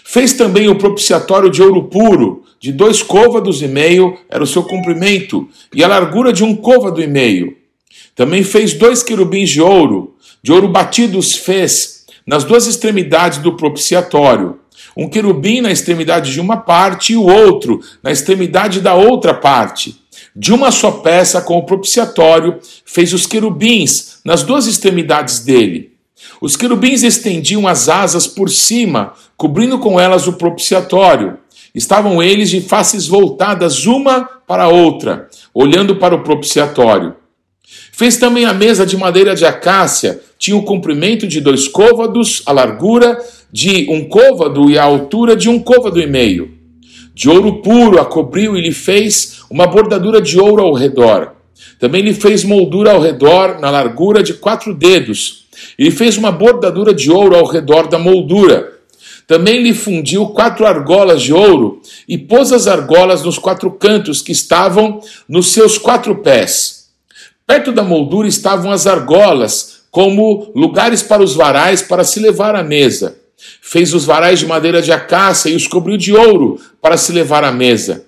Fez 0.05 0.33
também 0.33 0.69
o 0.69 0.79
propiciatório 0.79 1.51
de 1.51 1.63
ouro 1.63 1.85
puro, 1.85 2.45
de 2.59 2.73
dois 2.73 3.03
côvados 3.03 3.63
e 3.63 3.69
meio 3.69 4.19
era 4.29 4.43
o 4.43 4.47
seu 4.47 4.63
comprimento, 4.63 5.49
e 5.73 5.85
a 5.85 5.89
largura 5.89 6.33
de 6.33 6.43
um 6.43 6.57
côvado 6.57 7.01
e 7.01 7.07
meio. 7.07 7.57
Também 8.17 8.43
fez 8.43 8.73
dois 8.73 9.03
querubins 9.03 9.51
de 9.51 9.61
ouro, 9.61 10.17
de 10.43 10.51
ouro 10.51 10.67
batido 10.67 11.19
os 11.19 11.37
fez 11.37 12.07
nas 12.27 12.45
duas 12.45 12.67
extremidades 12.67 13.39
do 13.39 13.57
propiciatório. 13.57 14.59
Um 14.97 15.07
querubim 15.07 15.61
na 15.61 15.71
extremidade 15.71 16.33
de 16.33 16.41
uma 16.41 16.57
parte 16.57 17.13
e 17.13 17.17
o 17.17 17.25
outro 17.25 17.79
na 18.03 18.11
extremidade 18.11 18.81
da 18.81 18.95
outra 18.95 19.35
parte. 19.35 20.01
De 20.35 20.51
uma 20.51 20.71
só 20.71 20.91
peça 20.91 21.43
com 21.43 21.59
o 21.59 21.65
propiciatório, 21.65 22.59
fez 22.87 23.13
os 23.13 23.27
querubins 23.27 24.19
nas 24.25 24.43
duas 24.43 24.67
extremidades 24.67 25.41
dele. 25.41 25.93
Os 26.41 26.57
querubins 26.57 27.03
estendiam 27.03 27.69
as 27.69 27.87
asas 27.87 28.27
por 28.27 28.49
cima, 28.49 29.13
cobrindo 29.37 29.79
com 29.79 30.01
elas 30.01 30.27
o 30.27 30.33
propiciatório. 30.33 31.39
Estavam 31.75 32.23
eles 32.23 32.49
de 32.49 32.63
faces 32.63 33.07
voltadas 33.07 33.85
uma 33.85 34.25
para 34.47 34.65
a 34.65 34.69
outra, 34.69 35.29
olhando 35.53 35.97
para 35.97 36.15
o 36.15 36.23
propiciatório. 36.23 37.15
Fez 37.97 38.19
também 38.19 38.45
a 38.45 38.53
mesa 38.53 38.85
de 38.85 38.95
madeira 38.95 39.35
de 39.35 39.47
acácia, 39.47 40.21
tinha 40.39 40.55
o 40.55 40.65
comprimento 40.65 41.27
de 41.27 41.41
dois 41.41 41.67
côvados, 41.67 42.43
a 42.45 42.53
largura 42.53 43.19
de 43.51 43.87
um 43.89 44.05
côvado 44.05 44.71
e 44.71 44.77
a 44.77 44.83
altura 44.85 45.35
de 45.35 45.49
um 45.49 45.59
côvado 45.59 45.99
e 45.99 46.07
meio. 46.07 46.51
De 47.15 47.31
ouro 47.31 47.63
puro 47.63 47.99
a 47.99 48.05
cobriu 48.05 48.55
e 48.55 48.61
lhe 48.61 48.71
fez 48.71 49.41
uma 49.49 49.67
bordadura 49.67 50.21
de 50.21 50.39
ouro 50.39 50.63
ao 50.63 50.75
redor. 50.75 51.37
Também 51.81 52.03
lhe 52.03 52.13
fez 52.13 52.45
moldura 52.45 52.93
ao 52.93 53.01
redor, 53.01 53.59
na 53.61 53.71
largura 53.71 54.23
de 54.23 54.35
quatro 54.35 54.75
dedos. 54.75 55.47
E 55.79 55.91
fez 55.91 56.19
uma 56.19 56.31
bordadura 56.31 56.93
de 56.93 57.11
ouro 57.11 57.35
ao 57.35 57.47
redor 57.47 57.89
da 57.89 57.99
moldura. 57.99 58.75
Também 59.27 59.63
lhe 59.63 59.73
fundiu 59.73 60.27
quatro 60.27 60.67
argolas 60.67 61.23
de 61.23 61.33
ouro 61.33 61.81
e 62.07 62.19
pôs 62.19 62.53
as 62.53 62.67
argolas 62.67 63.23
nos 63.23 63.39
quatro 63.39 63.71
cantos 63.71 64.21
que 64.21 64.33
estavam 64.33 65.01
nos 65.27 65.47
seus 65.47 65.79
quatro 65.79 66.17
pés. 66.17 66.76
Perto 67.47 67.71
da 67.71 67.83
moldura 67.85 68.27
estavam 68.27 68.73
as 68.73 68.89
argolas, 68.89 69.77
como 69.89 70.51
lugares 70.55 71.03
para 71.03 71.23
os 71.23 71.35
varais 71.35 71.81
para 71.81 72.03
se 72.03 72.19
levar 72.19 72.57
à 72.57 72.63
mesa. 72.63 73.19
Fez 73.61 73.95
os 73.95 74.05
varais 74.05 74.41
de 74.41 74.47
madeira 74.47 74.83
de 74.83 74.91
acácia 74.91 75.49
e 75.49 75.55
os 75.55 75.69
cobriu 75.69 75.97
de 75.97 76.13
ouro 76.13 76.61
para 76.83 76.97
se 76.97 77.13
levar 77.13 77.45
à 77.45 77.53
mesa. 77.53 78.05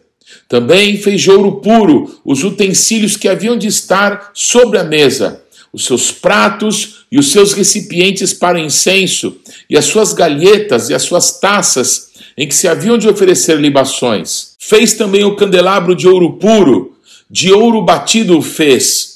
Também 0.49 0.97
fez 0.97 1.21
de 1.23 1.31
ouro 1.31 1.61
puro 1.61 2.21
os 2.25 2.43
utensílios 2.43 3.17
que 3.17 3.29
haviam 3.29 3.57
de 3.57 3.69
estar 3.69 4.33
sobre 4.35 4.77
a 4.77 4.85
mesa, 4.85 5.41
os 5.73 5.85
seus 5.85 6.11
pratos 6.11 7.07
e 7.11 7.19
os 7.19 7.31
seus 7.31 7.53
recipientes 7.53 8.33
para 8.33 8.59
incenso, 8.59 9.37
e 9.71 9.79
as 9.79 9.85
suas 9.85 10.13
galhetas 10.13 10.91
e 10.91 10.95
as 10.95 11.03
suas 11.03 11.39
taças 11.39 12.11
em 12.37 12.47
que 12.49 12.55
se 12.55 12.67
haviam 12.67 12.99
de 12.99 13.09
oferecer 13.09 13.59
libações. 13.59 14.55
Fez 14.59 14.95
também 14.95 15.25
o 15.25 15.37
candelabro 15.37 15.95
de 15.95 16.09
ouro 16.09 16.35
puro, 16.35 16.97
de 17.31 17.53
ouro 17.53 17.83
batido 17.83 18.37
o 18.37 18.43
fez 18.43 19.08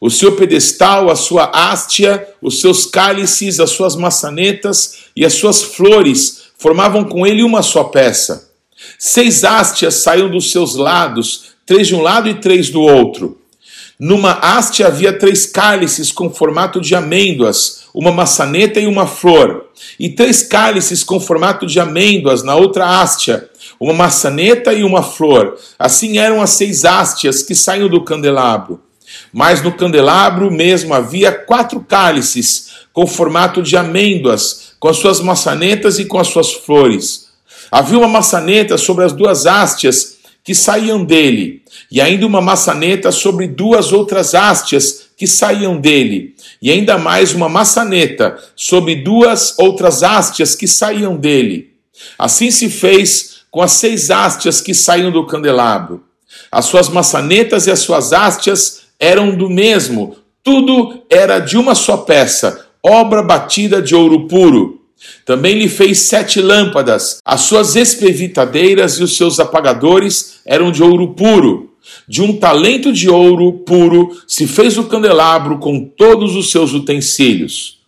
o 0.00 0.10
seu 0.10 0.34
pedestal, 0.34 1.10
a 1.10 1.14
sua 1.14 1.50
hastia, 1.52 2.26
os 2.40 2.60
seus 2.60 2.86
cálices, 2.86 3.60
as 3.60 3.70
suas 3.70 3.94
maçanetas 3.94 5.04
e 5.14 5.26
as 5.26 5.34
suas 5.34 5.62
flores 5.62 6.44
formavam 6.56 7.04
com 7.04 7.26
ele 7.26 7.42
uma 7.42 7.62
só 7.62 7.84
peça. 7.84 8.50
Seis 8.98 9.44
hastias 9.44 9.96
saíam 9.96 10.30
dos 10.30 10.50
seus 10.50 10.74
lados, 10.74 11.50
três 11.66 11.86
de 11.86 11.94
um 11.94 12.00
lado 12.00 12.28
e 12.28 12.34
três 12.34 12.70
do 12.70 12.80
outro. 12.80 13.38
Numa 13.98 14.32
haste 14.32 14.82
havia 14.82 15.12
três 15.12 15.44
cálices 15.44 16.10
com 16.10 16.30
formato 16.30 16.80
de 16.80 16.94
amêndoas, 16.94 17.82
uma 17.92 18.10
maçaneta 18.10 18.80
e 18.80 18.86
uma 18.86 19.06
flor, 19.06 19.66
e 19.98 20.08
três 20.08 20.42
cálices 20.42 21.04
com 21.04 21.20
formato 21.20 21.66
de 21.66 21.78
amêndoas 21.78 22.42
na 22.42 22.56
outra 22.56 23.02
hastia, 23.02 23.50
uma 23.78 23.92
maçaneta 23.92 24.72
e 24.72 24.82
uma 24.82 25.02
flor. 25.02 25.58
Assim 25.78 26.16
eram 26.16 26.40
as 26.40 26.50
seis 26.50 26.86
hastias 26.86 27.42
que 27.42 27.54
saíam 27.54 27.90
do 27.90 28.02
candelabro. 28.02 28.80
Mas 29.32 29.62
no 29.62 29.72
candelabro 29.72 30.50
mesmo 30.50 30.92
havia 30.92 31.32
quatro 31.32 31.80
cálices 31.80 32.70
com 32.92 33.06
formato 33.06 33.62
de 33.62 33.76
amêndoas, 33.76 34.72
com 34.78 34.88
as 34.88 34.96
suas 34.96 35.20
maçanetas 35.20 35.98
e 35.98 36.04
com 36.04 36.18
as 36.18 36.28
suas 36.28 36.52
flores. 36.52 37.28
Havia 37.70 37.98
uma 37.98 38.08
maçaneta 38.08 38.76
sobre 38.76 39.04
as 39.04 39.12
duas 39.12 39.46
hastias 39.46 40.18
que 40.42 40.54
saíam 40.54 41.04
dele, 41.04 41.62
e 41.90 42.00
ainda 42.00 42.26
uma 42.26 42.40
maçaneta 42.40 43.12
sobre 43.12 43.46
duas 43.46 43.92
outras 43.92 44.34
hastias 44.34 45.10
que 45.16 45.26
saíam 45.26 45.78
dele, 45.78 46.34
e 46.60 46.70
ainda 46.70 46.98
mais 46.98 47.32
uma 47.34 47.48
maçaneta 47.48 48.38
sobre 48.56 48.96
duas 48.96 49.56
outras 49.58 50.02
hastias 50.02 50.54
que 50.54 50.66
saíam 50.66 51.16
dele. 51.16 51.74
Assim 52.18 52.50
se 52.50 52.70
fez 52.70 53.42
com 53.50 53.60
as 53.60 53.72
seis 53.72 54.10
hastias 54.10 54.60
que 54.60 54.72
saíam 54.72 55.10
do 55.10 55.26
candelabro. 55.26 56.02
As 56.50 56.64
suas 56.66 56.88
maçanetas 56.88 57.66
e 57.66 57.70
as 57.70 57.80
suas 57.80 58.12
hastias 58.12 58.80
eram 59.00 59.34
do 59.34 59.48
mesmo, 59.48 60.16
tudo 60.44 61.02
era 61.08 61.38
de 61.38 61.56
uma 61.56 61.74
só 61.74 61.96
peça, 61.96 62.66
obra 62.84 63.22
batida 63.22 63.80
de 63.80 63.94
ouro 63.94 64.28
puro. 64.28 64.80
Também 65.24 65.54
lhe 65.54 65.68
fez 65.68 66.00
sete 66.00 66.42
lâmpadas, 66.42 67.18
as 67.24 67.40
suas 67.42 67.74
espevitadeiras 67.74 68.98
e 68.98 69.02
os 69.02 69.16
seus 69.16 69.40
apagadores 69.40 70.40
eram 70.44 70.70
de 70.70 70.82
ouro 70.82 71.14
puro. 71.14 71.70
De 72.06 72.20
um 72.20 72.36
talento 72.36 72.92
de 72.92 73.08
ouro 73.08 73.52
puro 73.52 74.14
se 74.26 74.46
fez 74.46 74.76
o 74.76 74.84
candelabro 74.84 75.58
com 75.58 75.82
todos 75.84 76.36
os 76.36 76.50
seus 76.50 76.74
utensílios. 76.74 77.78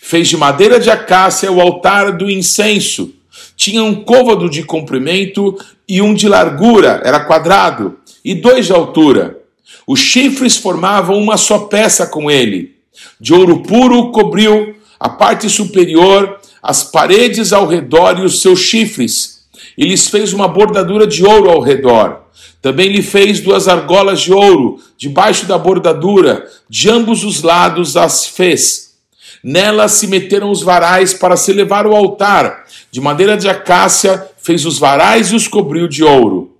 Fez 0.00 0.28
de 0.28 0.36
madeira 0.36 0.78
de 0.78 0.90
acácia 0.90 1.50
o 1.50 1.60
altar 1.60 2.16
do 2.16 2.30
incenso. 2.30 3.12
Tinha 3.56 3.82
um 3.82 4.04
côvado 4.04 4.48
de 4.48 4.62
comprimento 4.62 5.58
e 5.88 6.00
um 6.00 6.14
de 6.14 6.28
largura, 6.28 7.00
era 7.04 7.24
quadrado, 7.24 7.98
e 8.24 8.34
dois 8.34 8.66
de 8.66 8.72
altura. 8.72 9.39
Os 9.86 10.00
chifres 10.00 10.56
formavam 10.56 11.18
uma 11.18 11.36
só 11.36 11.60
peça 11.60 12.06
com 12.06 12.30
ele. 12.30 12.76
De 13.20 13.32
ouro 13.32 13.62
puro 13.62 14.10
cobriu 14.10 14.76
a 14.98 15.08
parte 15.08 15.48
superior, 15.48 16.38
as 16.62 16.84
paredes 16.84 17.52
ao 17.52 17.66
redor 17.66 18.18
e 18.18 18.24
os 18.24 18.42
seus 18.42 18.60
chifres. 18.60 19.40
e 19.76 19.84
lhes 19.84 20.08
fez 20.08 20.32
uma 20.32 20.48
bordadura 20.48 21.06
de 21.06 21.24
ouro 21.24 21.50
ao 21.50 21.60
redor. 21.60 22.22
Também 22.60 22.88
lhe 22.88 23.02
fez 23.02 23.40
duas 23.40 23.68
argolas 23.68 24.20
de 24.20 24.32
ouro, 24.32 24.78
debaixo 24.96 25.46
da 25.46 25.56
bordadura, 25.56 26.46
de 26.68 26.90
ambos 26.90 27.24
os 27.24 27.42
lados 27.42 27.96
as 27.96 28.26
fez. 28.26 28.94
Nelas 29.42 29.92
se 29.92 30.06
meteram 30.06 30.50
os 30.50 30.62
varais 30.62 31.14
para 31.14 31.36
se 31.36 31.52
levar 31.52 31.86
ao 31.86 31.94
altar. 31.94 32.66
De 32.90 33.00
madeira 33.00 33.36
de 33.36 33.48
acácia 33.48 34.26
fez 34.36 34.66
os 34.66 34.78
varais 34.78 35.28
e 35.32 35.36
os 35.36 35.48
cobriu 35.48 35.88
de 35.88 36.04
ouro. 36.04 36.54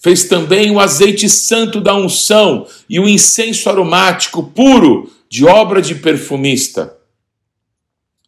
Fez 0.00 0.24
também 0.24 0.70
o 0.70 0.78
azeite 0.78 1.28
santo 1.28 1.80
da 1.80 1.94
unção 1.94 2.66
e 2.88 3.00
o 3.00 3.08
incenso 3.08 3.68
aromático 3.68 4.42
puro, 4.42 5.10
de 5.28 5.44
obra 5.44 5.82
de 5.82 5.96
perfumista. 5.96 6.94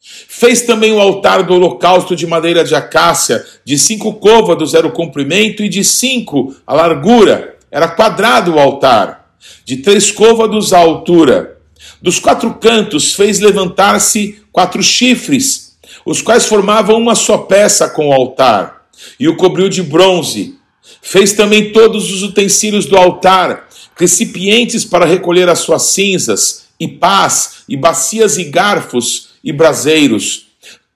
Fez 0.01 0.63
também 0.63 0.93
o 0.93 1.01
altar 1.01 1.43
do 1.45 1.55
holocausto 1.55 2.17
de 2.17 2.27
madeira 2.27 2.65
de 2.65 2.75
acácia, 2.75 3.45
de 3.65 3.79
cinco 3.79 4.15
côvados 4.15 4.75
era 4.75 4.87
o 4.87 4.93
comprimento 4.93 5.63
e 5.63 5.69
de 5.69 5.85
cinco 5.85 6.55
a 6.67 6.75
largura. 6.75 7.57
Era 7.71 7.87
quadrado 7.87 8.55
o 8.55 8.59
altar, 8.59 9.35
de 9.65 9.77
três 9.77 10.11
côvados 10.11 10.73
a 10.73 10.79
altura. 10.79 11.59
Dos 12.03 12.19
quatro 12.19 12.55
cantos 12.55 13.15
fez 13.15 13.39
levantar-se 13.39 14.43
quatro 14.51 14.83
chifres, 14.83 15.79
os 16.05 16.21
quais 16.21 16.47
formavam 16.47 16.99
uma 16.99 17.15
só 17.15 17.39
peça 17.39 17.89
com 17.89 18.09
o 18.09 18.13
altar, 18.13 18.87
e 19.19 19.29
o 19.29 19.37
cobriu 19.37 19.69
de 19.69 19.83
bronze. 19.83 20.60
Fez 21.03 21.33
também 21.33 21.73
todos 21.73 22.11
os 22.11 22.23
utensílios 22.23 22.87
do 22.87 22.97
altar, 22.97 23.69
recipientes 23.97 24.85
para 24.85 25.07
recolher 25.07 25.49
as 25.49 25.61
suas 25.61 25.83
cinzas, 25.83 26.65
e 26.79 26.89
pás, 26.89 27.65
e 27.69 27.77
bacias 27.77 28.39
e 28.39 28.45
garfos, 28.45 29.31
e 29.43 29.53
braseiros. 29.53 30.47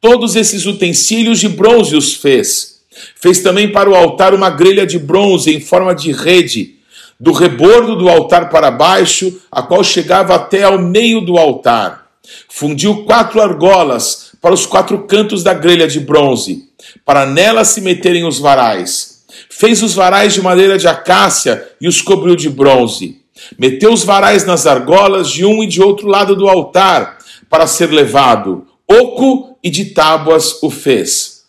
Todos 0.01 0.37
esses 0.37 0.67
utensílios 0.67 1.41
de 1.41 1.49
bronze 1.49 1.97
os 1.97 2.15
fez. 2.15 2.81
Fez 3.17 3.41
também 3.41 3.71
para 3.73 3.91
o 3.91 3.95
altar 3.95 4.35
uma 4.35 4.51
grelha 4.51 4.87
de 4.87 4.99
bronze 4.99 5.55
em 5.55 5.61
forma 5.61 5.95
de 5.95 6.13
rede, 6.13 6.77
do 7.19 7.33
rebordo 7.33 7.97
do 7.97 8.09
altar 8.09 8.51
para 8.51 8.71
baixo, 8.71 9.41
a 9.51 9.63
qual 9.63 9.83
chegava 9.83 10.35
até 10.35 10.63
ao 10.63 10.79
meio 10.79 11.21
do 11.21 11.39
altar. 11.39 12.07
Fundiu 12.49 13.05
quatro 13.05 13.41
argolas 13.41 14.33
para 14.41 14.55
os 14.55 14.67
quatro 14.67 15.07
cantos 15.07 15.43
da 15.43 15.55
grelha 15.55 15.87
de 15.87 16.01
bronze, 16.01 16.69
para 17.05 17.27
nelas 17.27 17.69
se 17.69 17.81
meterem 17.81 18.25
os 18.27 18.39
varais. 18.39 19.14
Fez 19.49 19.83
os 19.83 19.95
varais 19.95 20.35
de 20.35 20.43
madeira 20.43 20.79
de 20.79 20.89
acácia 20.89 21.67
e 21.81 21.89
os 21.89 22.01
cobriu 22.03 22.37
de 22.37 22.49
bronze. 22.49 23.23
Meteu 23.59 23.93
os 23.93 24.05
varais 24.05 24.45
nas 24.45 24.67
argolas 24.67 25.31
de 25.31 25.45
um 25.45 25.63
e 25.63 25.67
de 25.67 25.83
outro 25.83 26.07
lado 26.07 26.37
do 26.37 26.49
altar, 26.49 27.19
para 27.49 27.67
ser 27.67 27.91
levado. 27.91 28.67
Oco 28.89 29.59
e 29.63 29.71
de 29.71 29.87
tábuas 29.87 30.63
o 30.63 30.71
fez. 30.71 31.43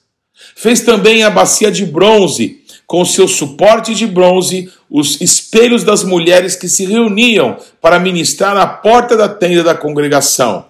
Fez 0.56 0.82
também 0.82 1.24
a 1.24 1.30
bacia 1.30 1.72
de 1.72 1.86
bronze, 1.86 2.64
com 2.88 3.04
seu 3.04 3.28
suporte 3.28 3.94
de 3.94 4.08
bronze, 4.08 4.72
os 4.90 5.20
espelhos 5.20 5.84
das 5.84 6.04
mulheres 6.04 6.56
que 6.56 6.70
se 6.70 6.86
reuniam 6.86 7.58
para 7.82 8.00
ministrar 8.00 8.56
à 8.56 8.66
porta 8.68 9.18
da 9.18 9.28
tenda 9.28 9.64
da 9.64 9.76
congregação. 9.76 10.66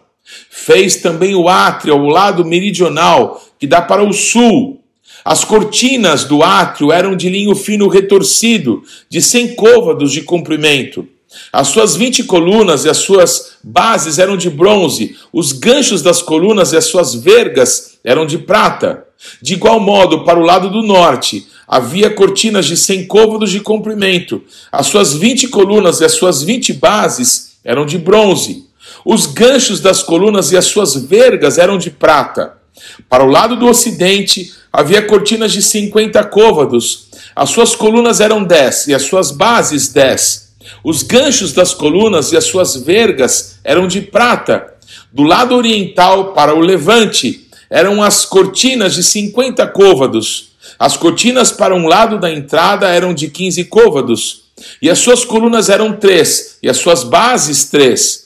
Fez 0.50 0.96
também 0.96 1.36
o 1.36 1.48
átrio 1.48 1.94
ao 1.94 2.06
lado 2.06 2.44
meridional, 2.44 3.44
que 3.60 3.68
dá 3.68 3.82
para 3.82 4.04
o 4.04 4.12
sul. 4.12 4.82
As 5.26 5.44
cortinas 5.44 6.24
do 6.24 6.44
átrio 6.44 6.92
eram 6.92 7.16
de 7.16 7.28
linho 7.30 7.56
fino 7.56 7.88
retorcido, 7.88 8.84
de 9.10 9.20
cem 9.20 9.56
côvados 9.56 10.12
de 10.12 10.22
comprimento. 10.22 11.08
As 11.52 11.70
suas 11.70 11.96
vinte 11.96 12.24
colunas 12.24 12.86
e 12.86 12.90
as 12.90 12.98
suas 12.98 13.54
bases 13.64 14.20
eram 14.20 14.38
de 14.38 14.52
bronze, 14.52 15.16
os 15.34 15.52
ganchos 15.52 16.04
das 16.04 16.22
colunas 16.22 16.74
e 16.74 16.78
as 16.78 16.86
suas 16.86 17.16
vergas 17.16 17.98
eram 18.04 18.28
de 18.28 18.38
prata. 18.38 19.04
De 19.42 19.56
igual 19.56 19.80
modo, 19.80 20.24
para 20.24 20.40
o 20.40 20.46
lado 20.46 20.70
do 20.70 20.84
norte, 20.84 21.48
havia 21.68 22.12
cortinas 22.12 22.68
de 22.68 22.78
cem 22.78 23.08
côvados 23.08 23.50
de 23.50 23.60
comprimento. 23.60 24.44
As 24.72 24.86
suas 24.86 25.14
vinte 25.14 25.48
colunas 25.48 26.02
e 26.02 26.06
as 26.06 26.12
suas 26.12 26.44
vinte 26.44 26.72
bases 26.72 27.58
eram 27.64 27.84
de 27.84 27.98
bronze. 27.98 28.68
Os 29.04 29.26
ganchos 29.26 29.80
das 29.80 30.04
colunas 30.04 30.52
e 30.52 30.58
as 30.58 30.66
suas 30.66 30.96
vergas 30.96 31.58
eram 31.58 31.80
de 31.80 31.90
prata. 31.90 32.64
Para 33.10 33.24
o 33.24 33.30
lado 33.30 33.56
do 33.56 33.68
ocidente, 33.68 34.54
havia 34.72 35.02
cortinas 35.02 35.52
de 35.52 35.62
cinquenta 35.62 36.24
côvados. 36.24 37.08
As 37.36 37.50
suas 37.50 37.76
colunas 37.76 38.20
eram 38.20 38.44
dez 38.44 38.88
e 38.88 38.94
as 38.94 39.04
suas 39.04 39.32
bases 39.32 39.90
dez. 39.90 40.54
Os 40.84 41.04
ganchos 41.04 41.54
das 41.54 41.74
colunas 41.74 42.32
e 42.32 42.38
as 42.38 42.46
suas 42.46 42.76
vergas 42.76 43.60
eram 43.64 43.88
de 43.88 44.02
prata. 44.02 44.74
Do 45.12 45.24
lado 45.24 45.56
oriental 45.56 46.34
para 46.34 46.54
o 46.54 46.60
levante 46.60 47.48
eram 47.70 48.02
as 48.02 48.26
cortinas 48.26 48.94
de 48.94 49.04
50 49.04 49.66
côvados. 49.68 50.56
As 50.78 50.98
cortinas 50.98 51.52
para 51.52 51.76
um 51.76 51.88
lado 51.88 52.20
da 52.20 52.32
entrada 52.32 52.88
eram 52.88 53.14
de 53.14 53.30
15 53.30 53.64
côvados. 53.66 54.46
E 54.82 54.90
as 54.90 55.00
suas 55.00 55.26
colunas 55.26 55.70
eram 55.70 55.94
três, 55.94 56.58
e 56.64 56.70
as 56.70 56.78
suas 56.78 57.04
bases 57.04 57.66
três. 57.66 58.25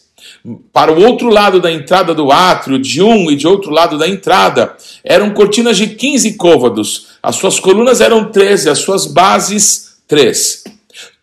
Para 0.72 0.92
o 0.92 1.04
outro 1.04 1.30
lado 1.30 1.60
da 1.60 1.72
entrada 1.72 2.14
do 2.14 2.32
átrio, 2.32 2.80
de 2.80 3.02
um 3.02 3.30
e 3.30 3.36
de 3.36 3.48
outro 3.48 3.72
lado 3.72 3.98
da 3.98 4.08
entrada, 4.08 4.76
eram 5.04 5.32
cortinas 5.32 5.78
de 5.78 5.88
15 5.88 6.34
côvados. 6.34 7.08
As 7.22 7.36
suas 7.36 7.60
colunas 7.60 8.02
eram 8.02 8.32
três 8.32 8.66
e 8.66 8.70
as 8.70 8.80
suas 8.80 9.06
bases 9.06 9.98
três. 10.08 10.64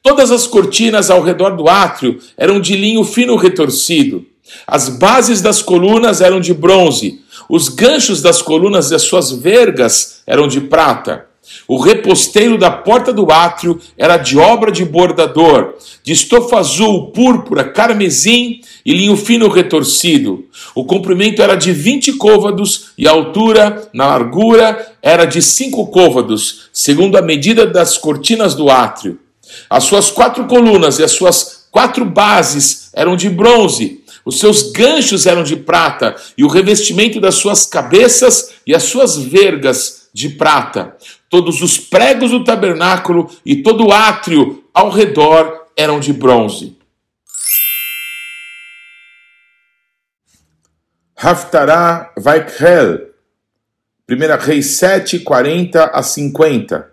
Todas 0.03 0.31
as 0.31 0.47
cortinas 0.47 1.11
ao 1.11 1.23
redor 1.23 1.57
do 1.57 1.69
átrio 1.69 2.21
eram 2.37 2.61
de 2.61 2.77
linho 2.77 3.03
fino 3.03 3.35
retorcido. 3.37 4.25
As 4.67 4.89
bases 4.89 5.41
das 5.41 5.61
colunas 5.61 6.21
eram 6.21 6.41
de 6.41 6.55
bronze. 6.55 7.21
Os 7.49 7.69
ganchos 7.69 8.23
das 8.23 8.41
colunas 8.41 8.91
e 8.91 8.95
as 8.95 9.03
suas 9.03 9.33
vergas 9.33 10.23
eram 10.27 10.47
de 10.47 10.61
prata. 10.61 11.27
O 11.69 11.79
reposteiro 11.79 12.57
da 12.57 12.71
porta 12.71 13.13
do 13.13 13.31
átrio 13.31 13.81
era 13.99 14.17
de 14.17 14.39
obra 14.39 14.71
de 14.71 14.85
bordador, 14.85 15.75
de 16.03 16.13
estofa 16.13 16.59
azul, 16.59 17.09
púrpura, 17.09 17.65
carmesim 17.65 18.61
e 18.85 18.93
linho 18.93 19.17
fino 19.17 19.49
retorcido. 19.49 20.45
O 20.75 20.85
comprimento 20.85 21.43
era 21.43 21.57
de 21.57 21.73
20 21.73 22.15
côvados 22.15 22.91
e 22.97 23.09
a 23.09 23.11
altura, 23.11 23.89
na 23.93 24.07
largura, 24.07 24.95
era 25.03 25.25
de 25.25 25.43
5 25.43 25.87
côvados, 25.89 26.69
segundo 26.73 27.17
a 27.17 27.23
medida 27.23 27.67
das 27.67 27.99
cortinas 27.99 28.55
do 28.55 28.71
átrio. 28.71 29.19
As 29.69 29.85
suas 29.85 30.11
quatro 30.11 30.47
colunas 30.47 30.99
e 30.99 31.05
as 31.05 31.13
suas 31.13 31.67
quatro 31.71 32.05
bases 32.05 32.91
eram 32.93 33.17
de 33.17 33.29
bronze, 33.29 34.03
os 34.25 34.39
seus 34.41 34.73
ganchos 34.73 35.27
eram 35.27 35.45
de 35.45 35.57
prata, 35.57 36.17
e 36.37 36.43
o 36.43 36.49
revestimento 36.49 37.21
das 37.21 37.37
suas 37.37 37.67
cabeças 37.67 38.55
e 38.67 38.75
as 38.75 38.83
suas 38.85 39.17
vergas 39.17 39.96
de 40.17 40.31
prata. 40.31 40.97
Todos 41.29 41.61
os 41.61 41.77
pregos 41.77 42.31
do 42.31 42.43
tabernáculo 42.43 43.31
e 43.45 43.57
todo 43.57 43.89
o 43.89 43.93
átrio 43.93 44.65
ao 44.73 44.89
redor 44.89 45.67
eram 45.77 46.01
de 46.01 46.11
bronze. 46.11 46.75
Haftará 51.15 52.15
Vaikhel, 52.17 53.11
1 54.09 54.43
Reis 54.43 54.79
7, 54.79 55.19
40 55.19 55.85
a 55.85 56.03
50. 56.03 56.91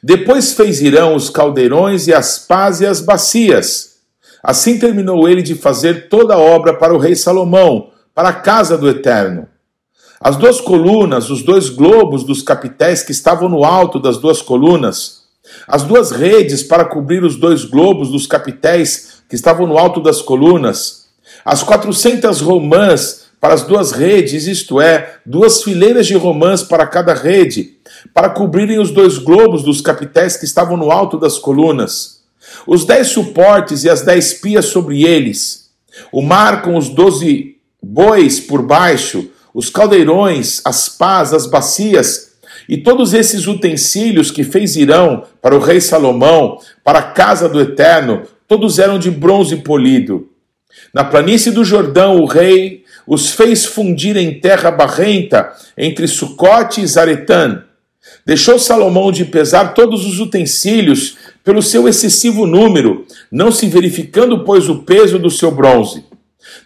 Depois 0.00 0.52
fez 0.52 0.80
Irão 0.80 1.16
os 1.16 1.30
caldeirões 1.30 2.06
e 2.06 2.14
as 2.14 2.38
pás 2.38 2.80
e 2.80 2.86
as 2.86 3.00
bacias. 3.00 4.02
Assim 4.40 4.78
terminou 4.78 5.28
ele 5.28 5.42
de 5.42 5.56
fazer 5.56 6.08
toda 6.08 6.34
a 6.34 6.38
obra 6.38 6.78
para 6.78 6.94
o 6.94 6.98
rei 6.98 7.16
Salomão, 7.16 7.90
para 8.14 8.28
a 8.28 8.34
casa 8.34 8.78
do 8.78 8.88
Eterno. 8.88 9.48
As 10.22 10.36
duas 10.36 10.60
colunas, 10.60 11.30
os 11.30 11.42
dois 11.42 11.70
globos 11.70 12.24
dos 12.24 12.42
capitéis 12.42 13.02
que 13.02 13.10
estavam 13.10 13.48
no 13.48 13.64
alto 13.64 13.98
das 13.98 14.18
duas 14.18 14.42
colunas, 14.42 15.22
as 15.66 15.82
duas 15.82 16.10
redes 16.10 16.62
para 16.62 16.84
cobrir 16.84 17.24
os 17.24 17.36
dois 17.36 17.64
globos 17.64 18.10
dos 18.10 18.26
capitéis 18.26 19.22
que 19.26 19.34
estavam 19.34 19.66
no 19.66 19.78
alto 19.78 19.98
das 19.98 20.20
colunas, 20.20 21.06
as 21.42 21.64
quatrocentas 21.64 22.42
romãs 22.42 23.30
para 23.40 23.54
as 23.54 23.62
duas 23.62 23.92
redes, 23.92 24.46
isto 24.46 24.78
é, 24.78 25.16
duas 25.24 25.62
fileiras 25.62 26.06
de 26.06 26.14
romãs 26.14 26.62
para 26.62 26.86
cada 26.86 27.14
rede, 27.14 27.78
para 28.12 28.28
cobrirem 28.28 28.78
os 28.78 28.90
dois 28.90 29.16
globos 29.16 29.62
dos 29.62 29.80
capitéis 29.80 30.36
que 30.36 30.44
estavam 30.44 30.76
no 30.76 30.90
alto 30.90 31.16
das 31.16 31.38
colunas, 31.38 32.20
os 32.66 32.84
dez 32.84 33.08
suportes 33.08 33.84
e 33.84 33.88
as 33.88 34.02
dez 34.02 34.34
pias 34.34 34.66
sobre 34.66 35.02
eles, 35.02 35.70
o 36.12 36.20
mar 36.20 36.60
com 36.60 36.76
os 36.76 36.90
doze 36.90 37.56
bois 37.82 38.38
por 38.38 38.60
baixo, 38.60 39.30
os 39.54 39.70
caldeirões, 39.70 40.60
as 40.64 40.88
pás, 40.88 41.32
as 41.32 41.46
bacias, 41.46 42.30
e 42.68 42.76
todos 42.76 43.14
esses 43.14 43.46
utensílios 43.46 44.30
que 44.30 44.44
fez 44.44 44.76
Irão 44.76 45.24
para 45.42 45.56
o 45.56 45.58
rei 45.58 45.80
Salomão, 45.80 46.58
para 46.84 47.00
a 47.00 47.10
casa 47.10 47.48
do 47.48 47.60
Eterno, 47.60 48.22
todos 48.46 48.78
eram 48.78 48.98
de 48.98 49.10
bronze 49.10 49.56
polido. 49.56 50.28
Na 50.94 51.04
planície 51.04 51.50
do 51.50 51.64
Jordão, 51.64 52.18
o 52.20 52.26
rei 52.26 52.84
os 53.06 53.30
fez 53.30 53.66
fundir 53.66 54.16
em 54.16 54.40
terra 54.40 54.70
barrenta 54.70 55.52
entre 55.76 56.06
Sucote 56.06 56.80
e 56.80 56.86
Zaretã. 56.86 57.64
Deixou 58.24 58.58
Salomão 58.58 59.10
de 59.10 59.24
pesar 59.24 59.74
todos 59.74 60.06
os 60.06 60.20
utensílios 60.20 61.16
pelo 61.42 61.62
seu 61.62 61.88
excessivo 61.88 62.46
número, 62.46 63.04
não 63.32 63.50
se 63.50 63.66
verificando, 63.66 64.44
pois, 64.44 64.68
o 64.68 64.82
peso 64.82 65.18
do 65.18 65.30
seu 65.30 65.50
bronze. 65.50 66.04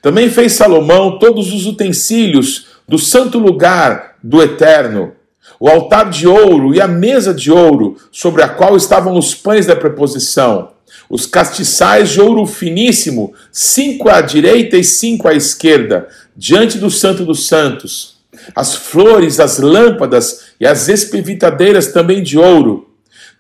Também 0.03 0.29
fez 0.29 0.53
Salomão 0.53 1.19
todos 1.19 1.53
os 1.53 1.67
utensílios 1.67 2.74
do 2.89 2.99
santo 2.99 3.39
lugar 3.39 4.17
do 4.23 4.43
Eterno, 4.43 5.13
o 5.59 5.69
altar 5.69 6.11
de 6.11 6.27
ouro 6.27 6.75
e 6.75 6.81
a 6.81 6.89
mesa 6.89 7.33
de 7.33 7.51
ouro, 7.51 7.97
sobre 8.11 8.43
a 8.43 8.49
qual 8.49 8.77
estavam 8.77 9.17
os 9.17 9.35
pães 9.35 9.67
da 9.67 9.77
preposição, 9.77 10.71
os 11.09 11.27
castiçais 11.27 12.11
de 12.11 12.21
ouro 12.21 12.47
finíssimo, 12.47 13.35
cinco 13.53 14.09
à 14.09 14.21
direita 14.21 14.77
e 14.77 14.85
cinco 14.85 15.29
à 15.29 15.35
esquerda, 15.35 16.09
diante 16.37 16.79
do 16.79 16.91
Santo 16.91 17.25
dos 17.25 17.47
Santos, 17.47 18.17
as 18.55 18.75
flores, 18.75 19.41
as 19.41 19.59
lâmpadas 19.59 20.47
e 20.59 20.67
as 20.67 20.89
espevitadeiras 20.89 21.89
também 21.89 22.23
de 22.23 22.39
ouro, 22.39 22.91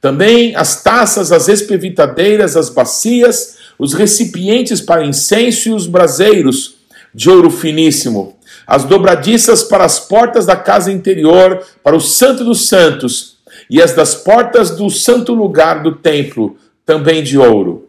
também 0.01 0.55
as 0.55 0.83
taças, 0.83 1.33
as 1.33 1.49
espevitadeiras, 1.49 2.57
as 2.57 2.69
bacias, 2.69 3.57
os 3.79 3.95
recipientes 3.95 4.81
para 4.81 5.05
incenso 5.05 5.71
e 5.71 5.73
os 5.73 5.87
braseiros 5.87 6.77
de 7.15 7.31
ouro 7.31 7.51
finíssimo, 7.51 8.37
as 8.67 8.85
dobradiças 8.85 9.63
para 9.63 9.85
as 9.85 10.01
portas 10.01 10.47
da 10.47 10.57
casa 10.57 10.91
interior, 10.91 11.65
para 11.83 11.97
o 11.97 12.01
Santo 12.01 12.45
dos 12.45 12.69
Santos, 12.69 13.39
e 13.71 13.81
as 13.81 13.93
das 13.95 14.15
portas 14.15 14.71
do 14.71 14.91
santo 14.91 15.33
lugar 15.33 15.83
do 15.83 15.93
templo, 15.97 16.57
também 16.85 17.23
de 17.23 17.39
ouro. 17.39 17.89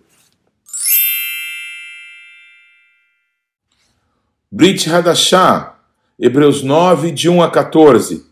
Brit 4.51 4.89
Hadashah, 4.89 5.75
Hebreus 6.19 6.63
9, 6.63 7.11
de 7.11 7.27
1 7.27 7.43
a 7.43 7.51
14. 7.51 8.25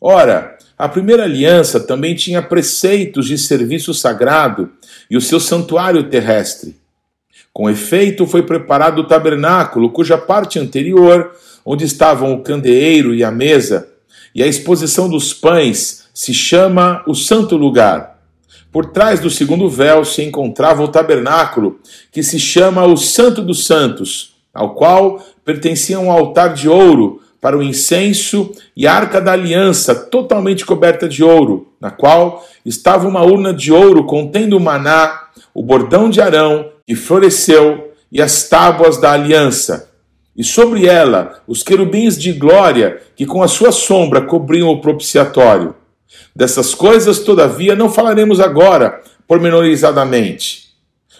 Ora, 0.00 0.58
a 0.76 0.88
primeira 0.88 1.24
aliança 1.24 1.80
também 1.80 2.14
tinha 2.14 2.42
preceitos 2.42 3.26
de 3.26 3.36
serviço 3.36 3.92
sagrado 3.92 4.72
e 5.10 5.16
o 5.16 5.20
seu 5.20 5.40
santuário 5.40 6.08
terrestre. 6.08 6.77
Com 7.58 7.68
efeito, 7.68 8.24
foi 8.24 8.44
preparado 8.44 9.00
o 9.00 9.04
tabernáculo, 9.04 9.90
cuja 9.90 10.16
parte 10.16 10.60
anterior, 10.60 11.32
onde 11.66 11.84
estavam 11.84 12.32
o 12.32 12.40
candeeiro 12.40 13.12
e 13.12 13.24
a 13.24 13.32
mesa, 13.32 13.88
e 14.32 14.44
a 14.44 14.46
exposição 14.46 15.08
dos 15.08 15.34
pães, 15.34 16.04
se 16.14 16.32
chama 16.32 17.02
o 17.04 17.16
Santo 17.16 17.56
Lugar. 17.56 18.20
Por 18.70 18.86
trás 18.86 19.18
do 19.18 19.28
segundo 19.28 19.68
véu 19.68 20.04
se 20.04 20.22
encontrava 20.22 20.84
o 20.84 20.86
tabernáculo, 20.86 21.80
que 22.12 22.22
se 22.22 22.38
chama 22.38 22.86
o 22.86 22.96
Santo 22.96 23.42
dos 23.42 23.66
Santos, 23.66 24.36
ao 24.54 24.76
qual 24.76 25.20
pertencia 25.44 25.98
um 25.98 26.12
altar 26.12 26.54
de 26.54 26.68
ouro 26.68 27.20
para 27.40 27.58
o 27.58 27.62
incenso 27.62 28.52
e 28.76 28.86
a 28.86 28.94
arca 28.94 29.20
da 29.20 29.32
aliança, 29.32 29.96
totalmente 29.96 30.64
coberta 30.64 31.08
de 31.08 31.24
ouro, 31.24 31.72
na 31.80 31.90
qual 31.90 32.46
estava 32.64 33.08
uma 33.08 33.24
urna 33.24 33.52
de 33.52 33.72
ouro 33.72 34.04
contendo 34.04 34.56
o 34.56 34.60
maná, 34.60 35.24
o 35.52 35.60
bordão 35.60 36.08
de 36.08 36.20
Arão, 36.20 36.77
que 36.88 36.96
floresceu, 36.96 37.92
e 38.10 38.22
as 38.22 38.48
tábuas 38.48 38.98
da 38.98 39.12
aliança. 39.12 39.90
E 40.34 40.42
sobre 40.42 40.86
ela 40.86 41.42
os 41.46 41.62
querubins 41.62 42.16
de 42.16 42.32
glória, 42.32 43.02
que 43.14 43.26
com 43.26 43.42
a 43.42 43.48
sua 43.48 43.70
sombra 43.70 44.22
cobriam 44.22 44.70
o 44.70 44.80
propiciatório. 44.80 45.74
Dessas 46.34 46.74
coisas, 46.74 47.18
todavia, 47.18 47.76
não 47.76 47.90
falaremos 47.90 48.40
agora, 48.40 49.02
pormenorizadamente. 49.26 50.68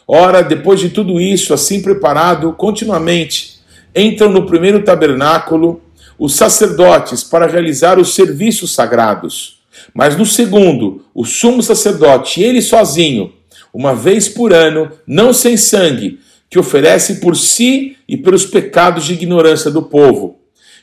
Ora, 0.06 0.40
depois 0.40 0.80
de 0.80 0.88
tudo 0.88 1.20
isso, 1.20 1.52
assim 1.52 1.82
preparado 1.82 2.50
continuamente, 2.54 3.58
entram 3.94 4.30
no 4.30 4.46
primeiro 4.46 4.82
tabernáculo 4.82 5.82
os 6.18 6.34
sacerdotes 6.34 7.22
para 7.22 7.46
realizar 7.46 7.98
os 7.98 8.14
serviços 8.14 8.72
sagrados. 8.72 9.58
Mas 9.92 10.16
no 10.16 10.24
segundo, 10.24 11.04
o 11.14 11.26
sumo 11.26 11.62
sacerdote, 11.62 12.42
ele 12.42 12.62
sozinho, 12.62 13.34
uma 13.78 13.94
vez 13.94 14.28
por 14.28 14.52
ano, 14.52 14.90
não 15.06 15.32
sem 15.32 15.56
sangue, 15.56 16.18
que 16.50 16.58
oferece 16.58 17.20
por 17.20 17.36
si 17.36 17.96
e 18.08 18.16
pelos 18.16 18.44
pecados 18.44 19.04
de 19.04 19.12
ignorância 19.12 19.70
do 19.70 19.82
povo, 19.82 20.40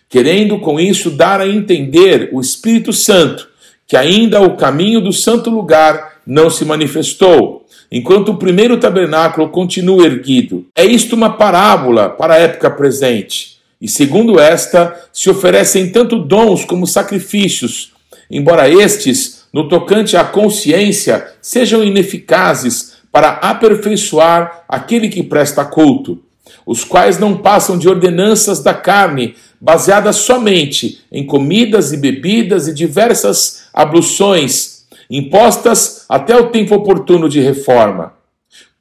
querendo 0.08 0.58
com 0.60 0.80
isso 0.80 1.12
dar 1.12 1.42
a 1.42 1.48
entender 1.48 2.30
o 2.32 2.40
Espírito 2.40 2.94
Santo 2.94 3.50
que 3.86 3.98
ainda 3.98 4.40
o 4.40 4.56
caminho 4.56 5.02
do 5.02 5.12
santo 5.12 5.50
lugar 5.50 6.22
não 6.26 6.50
se 6.50 6.64
manifestou, 6.64 7.66
enquanto 7.92 8.30
o 8.30 8.38
primeiro 8.38 8.80
tabernáculo 8.80 9.50
continua 9.50 10.06
erguido. 10.06 10.66
É 10.74 10.86
isto 10.86 11.18
uma 11.18 11.32
parábola 11.32 12.10
para 12.10 12.36
a 12.36 12.40
época 12.40 12.72
presente. 12.72 13.58
E 13.82 13.90
segundo 13.90 14.40
esta, 14.40 14.96
se 15.12 15.30
oferecem 15.30 15.92
tanto 15.92 16.18
dons 16.18 16.64
como 16.64 16.88
sacrifícios, 16.88 17.92
embora 18.32 18.70
estes, 18.70 19.35
no 19.56 19.70
tocante 19.70 20.18
à 20.18 20.24
consciência, 20.26 21.26
sejam 21.42 21.82
ineficazes 21.82 22.96
para 23.10 23.30
aperfeiçoar 23.30 24.66
aquele 24.68 25.08
que 25.08 25.24
presta 25.24 25.64
culto, 25.64 26.22
os 26.66 26.84
quais 26.84 27.18
não 27.18 27.38
passam 27.38 27.78
de 27.78 27.88
ordenanças 27.88 28.62
da 28.62 28.74
carne, 28.74 29.34
baseadas 29.62 30.18
somente 30.18 31.00
em 31.10 31.26
comidas 31.26 31.94
e 31.94 31.98
bebidas 31.98 32.68
e 32.68 32.74
diversas 32.74 33.70
abluções, 33.74 34.88
impostas 35.10 36.04
até 36.10 36.36
o 36.36 36.50
tempo 36.50 36.76
oportuno 36.76 37.30
de 37.30 37.40
reforma. 37.40 38.12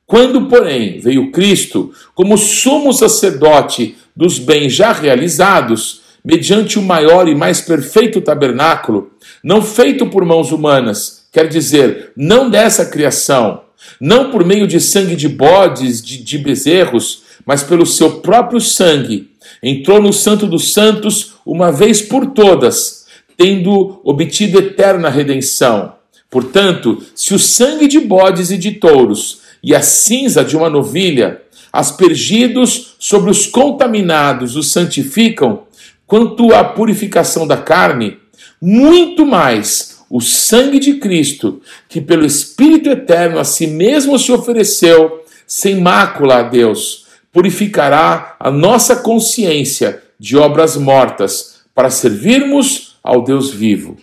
Quando, 0.05 0.49
porém, 0.49 0.99
veio 0.99 1.31
Cristo 1.31 1.93
como 2.17 2.37
sumo 2.37 2.93
sacerdote 2.93 3.97
dos 4.17 4.41
bens 4.41 4.73
já 4.73 4.91
realizados, 4.91 6.03
mediante 6.25 6.81
o 6.81 6.83
maior 6.83 7.29
e 7.29 7.35
mais 7.35 7.61
perfeito 7.61 8.21
tabernáculo, 8.21 9.14
não 9.45 9.61
feito 9.61 10.07
por 10.07 10.25
mãos 10.25 10.51
humanas, 10.51 11.27
quer 11.31 11.49
dizer, 11.49 12.13
não 12.17 12.49
dessa 12.49 12.87
criação, 12.87 13.61
não 14.01 14.31
por 14.31 14.43
meio 14.43 14.67
de 14.67 14.81
sangue 14.81 15.15
de 15.15 15.29
bodes, 15.29 16.03
de, 16.03 16.17
de 16.23 16.39
bezerros, 16.39 17.25
mas 17.45 17.63
pelo 17.63 17.85
seu 17.85 18.21
próprio 18.21 18.59
sangue, 18.59 19.31
entrou 19.63 20.01
no 20.01 20.15
Santo 20.15 20.47
dos 20.47 20.73
Santos 20.73 21.35
uma 21.45 21.71
vez 21.71 22.01
por 22.01 22.29
todas, 22.29 23.05
tendo 23.37 24.01
obtido 24.03 24.59
eterna 24.59 25.11
redenção. 25.11 25.93
Portanto, 26.31 27.03
se 27.15 27.35
o 27.35 27.39
sangue 27.39 27.87
de 27.87 28.01
bodes 28.01 28.51
e 28.51 28.57
de 28.57 28.73
touros 28.73 29.41
e 29.63 29.75
a 29.75 29.83
cinza 29.83 30.43
de 30.43 30.57
uma 30.57 30.71
novilha, 30.71 31.43
aspergidos 31.71 32.95
sobre 32.99 33.31
os 33.31 33.47
contaminados, 33.47 34.57
os 34.57 34.73
santificam, 34.73 35.65
quanto 36.07 36.55
à 36.55 36.65
purificação 36.65 37.47
da 37.47 37.57
carne, 37.57 38.24
muito 38.61 39.27
mais 39.27 40.05
o 40.09 40.21
sangue 40.21 40.79
de 40.79 40.95
Cristo, 40.95 41.61
que 41.89 42.01
pelo 42.01 42.25
Espírito 42.25 42.89
Eterno 42.89 43.39
a 43.39 43.45
si 43.45 43.67
mesmo 43.67 44.19
se 44.19 44.31
ofereceu, 44.33 45.25
sem 45.47 45.81
mácula 45.81 46.39
a 46.39 46.43
Deus, 46.43 47.07
purificará 47.33 48.37
a 48.39 48.51
nossa 48.51 48.97
consciência 48.97 50.03
de 50.19 50.37
obras 50.37 50.77
mortas, 50.77 51.55
para 51.75 51.91
servirmos 51.91 52.97
ao 53.03 53.25
Deus 53.25 53.51
vivo. 53.51 53.97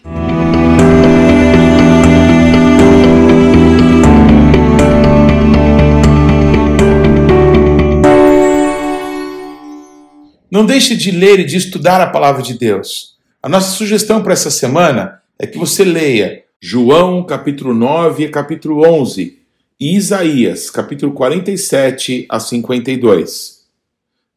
Não 10.52 10.66
deixe 10.66 10.98
de 10.98 11.12
ler 11.12 11.40
e 11.40 11.46
de 11.46 11.56
estudar 11.56 12.02
a 12.02 12.08
palavra 12.08 12.44
de 12.44 12.56
Deus. 12.56 13.11
A 13.44 13.50
nossa 13.50 13.72
sugestão 13.72 14.22
para 14.22 14.34
essa 14.34 14.52
semana 14.52 15.20
é 15.40 15.48
que 15.48 15.58
você 15.58 15.84
leia 15.84 16.44
João 16.60 17.26
capítulo 17.26 17.74
9 17.74 18.26
e 18.26 18.30
capítulo 18.30 18.88
11 18.88 19.40
e 19.80 19.96
Isaías 19.96 20.70
capítulo 20.70 21.12
47 21.12 22.28
a 22.30 22.40
52. 22.40 23.66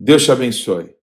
Deus 0.00 0.24
te 0.24 0.32
abençoe. 0.32 0.93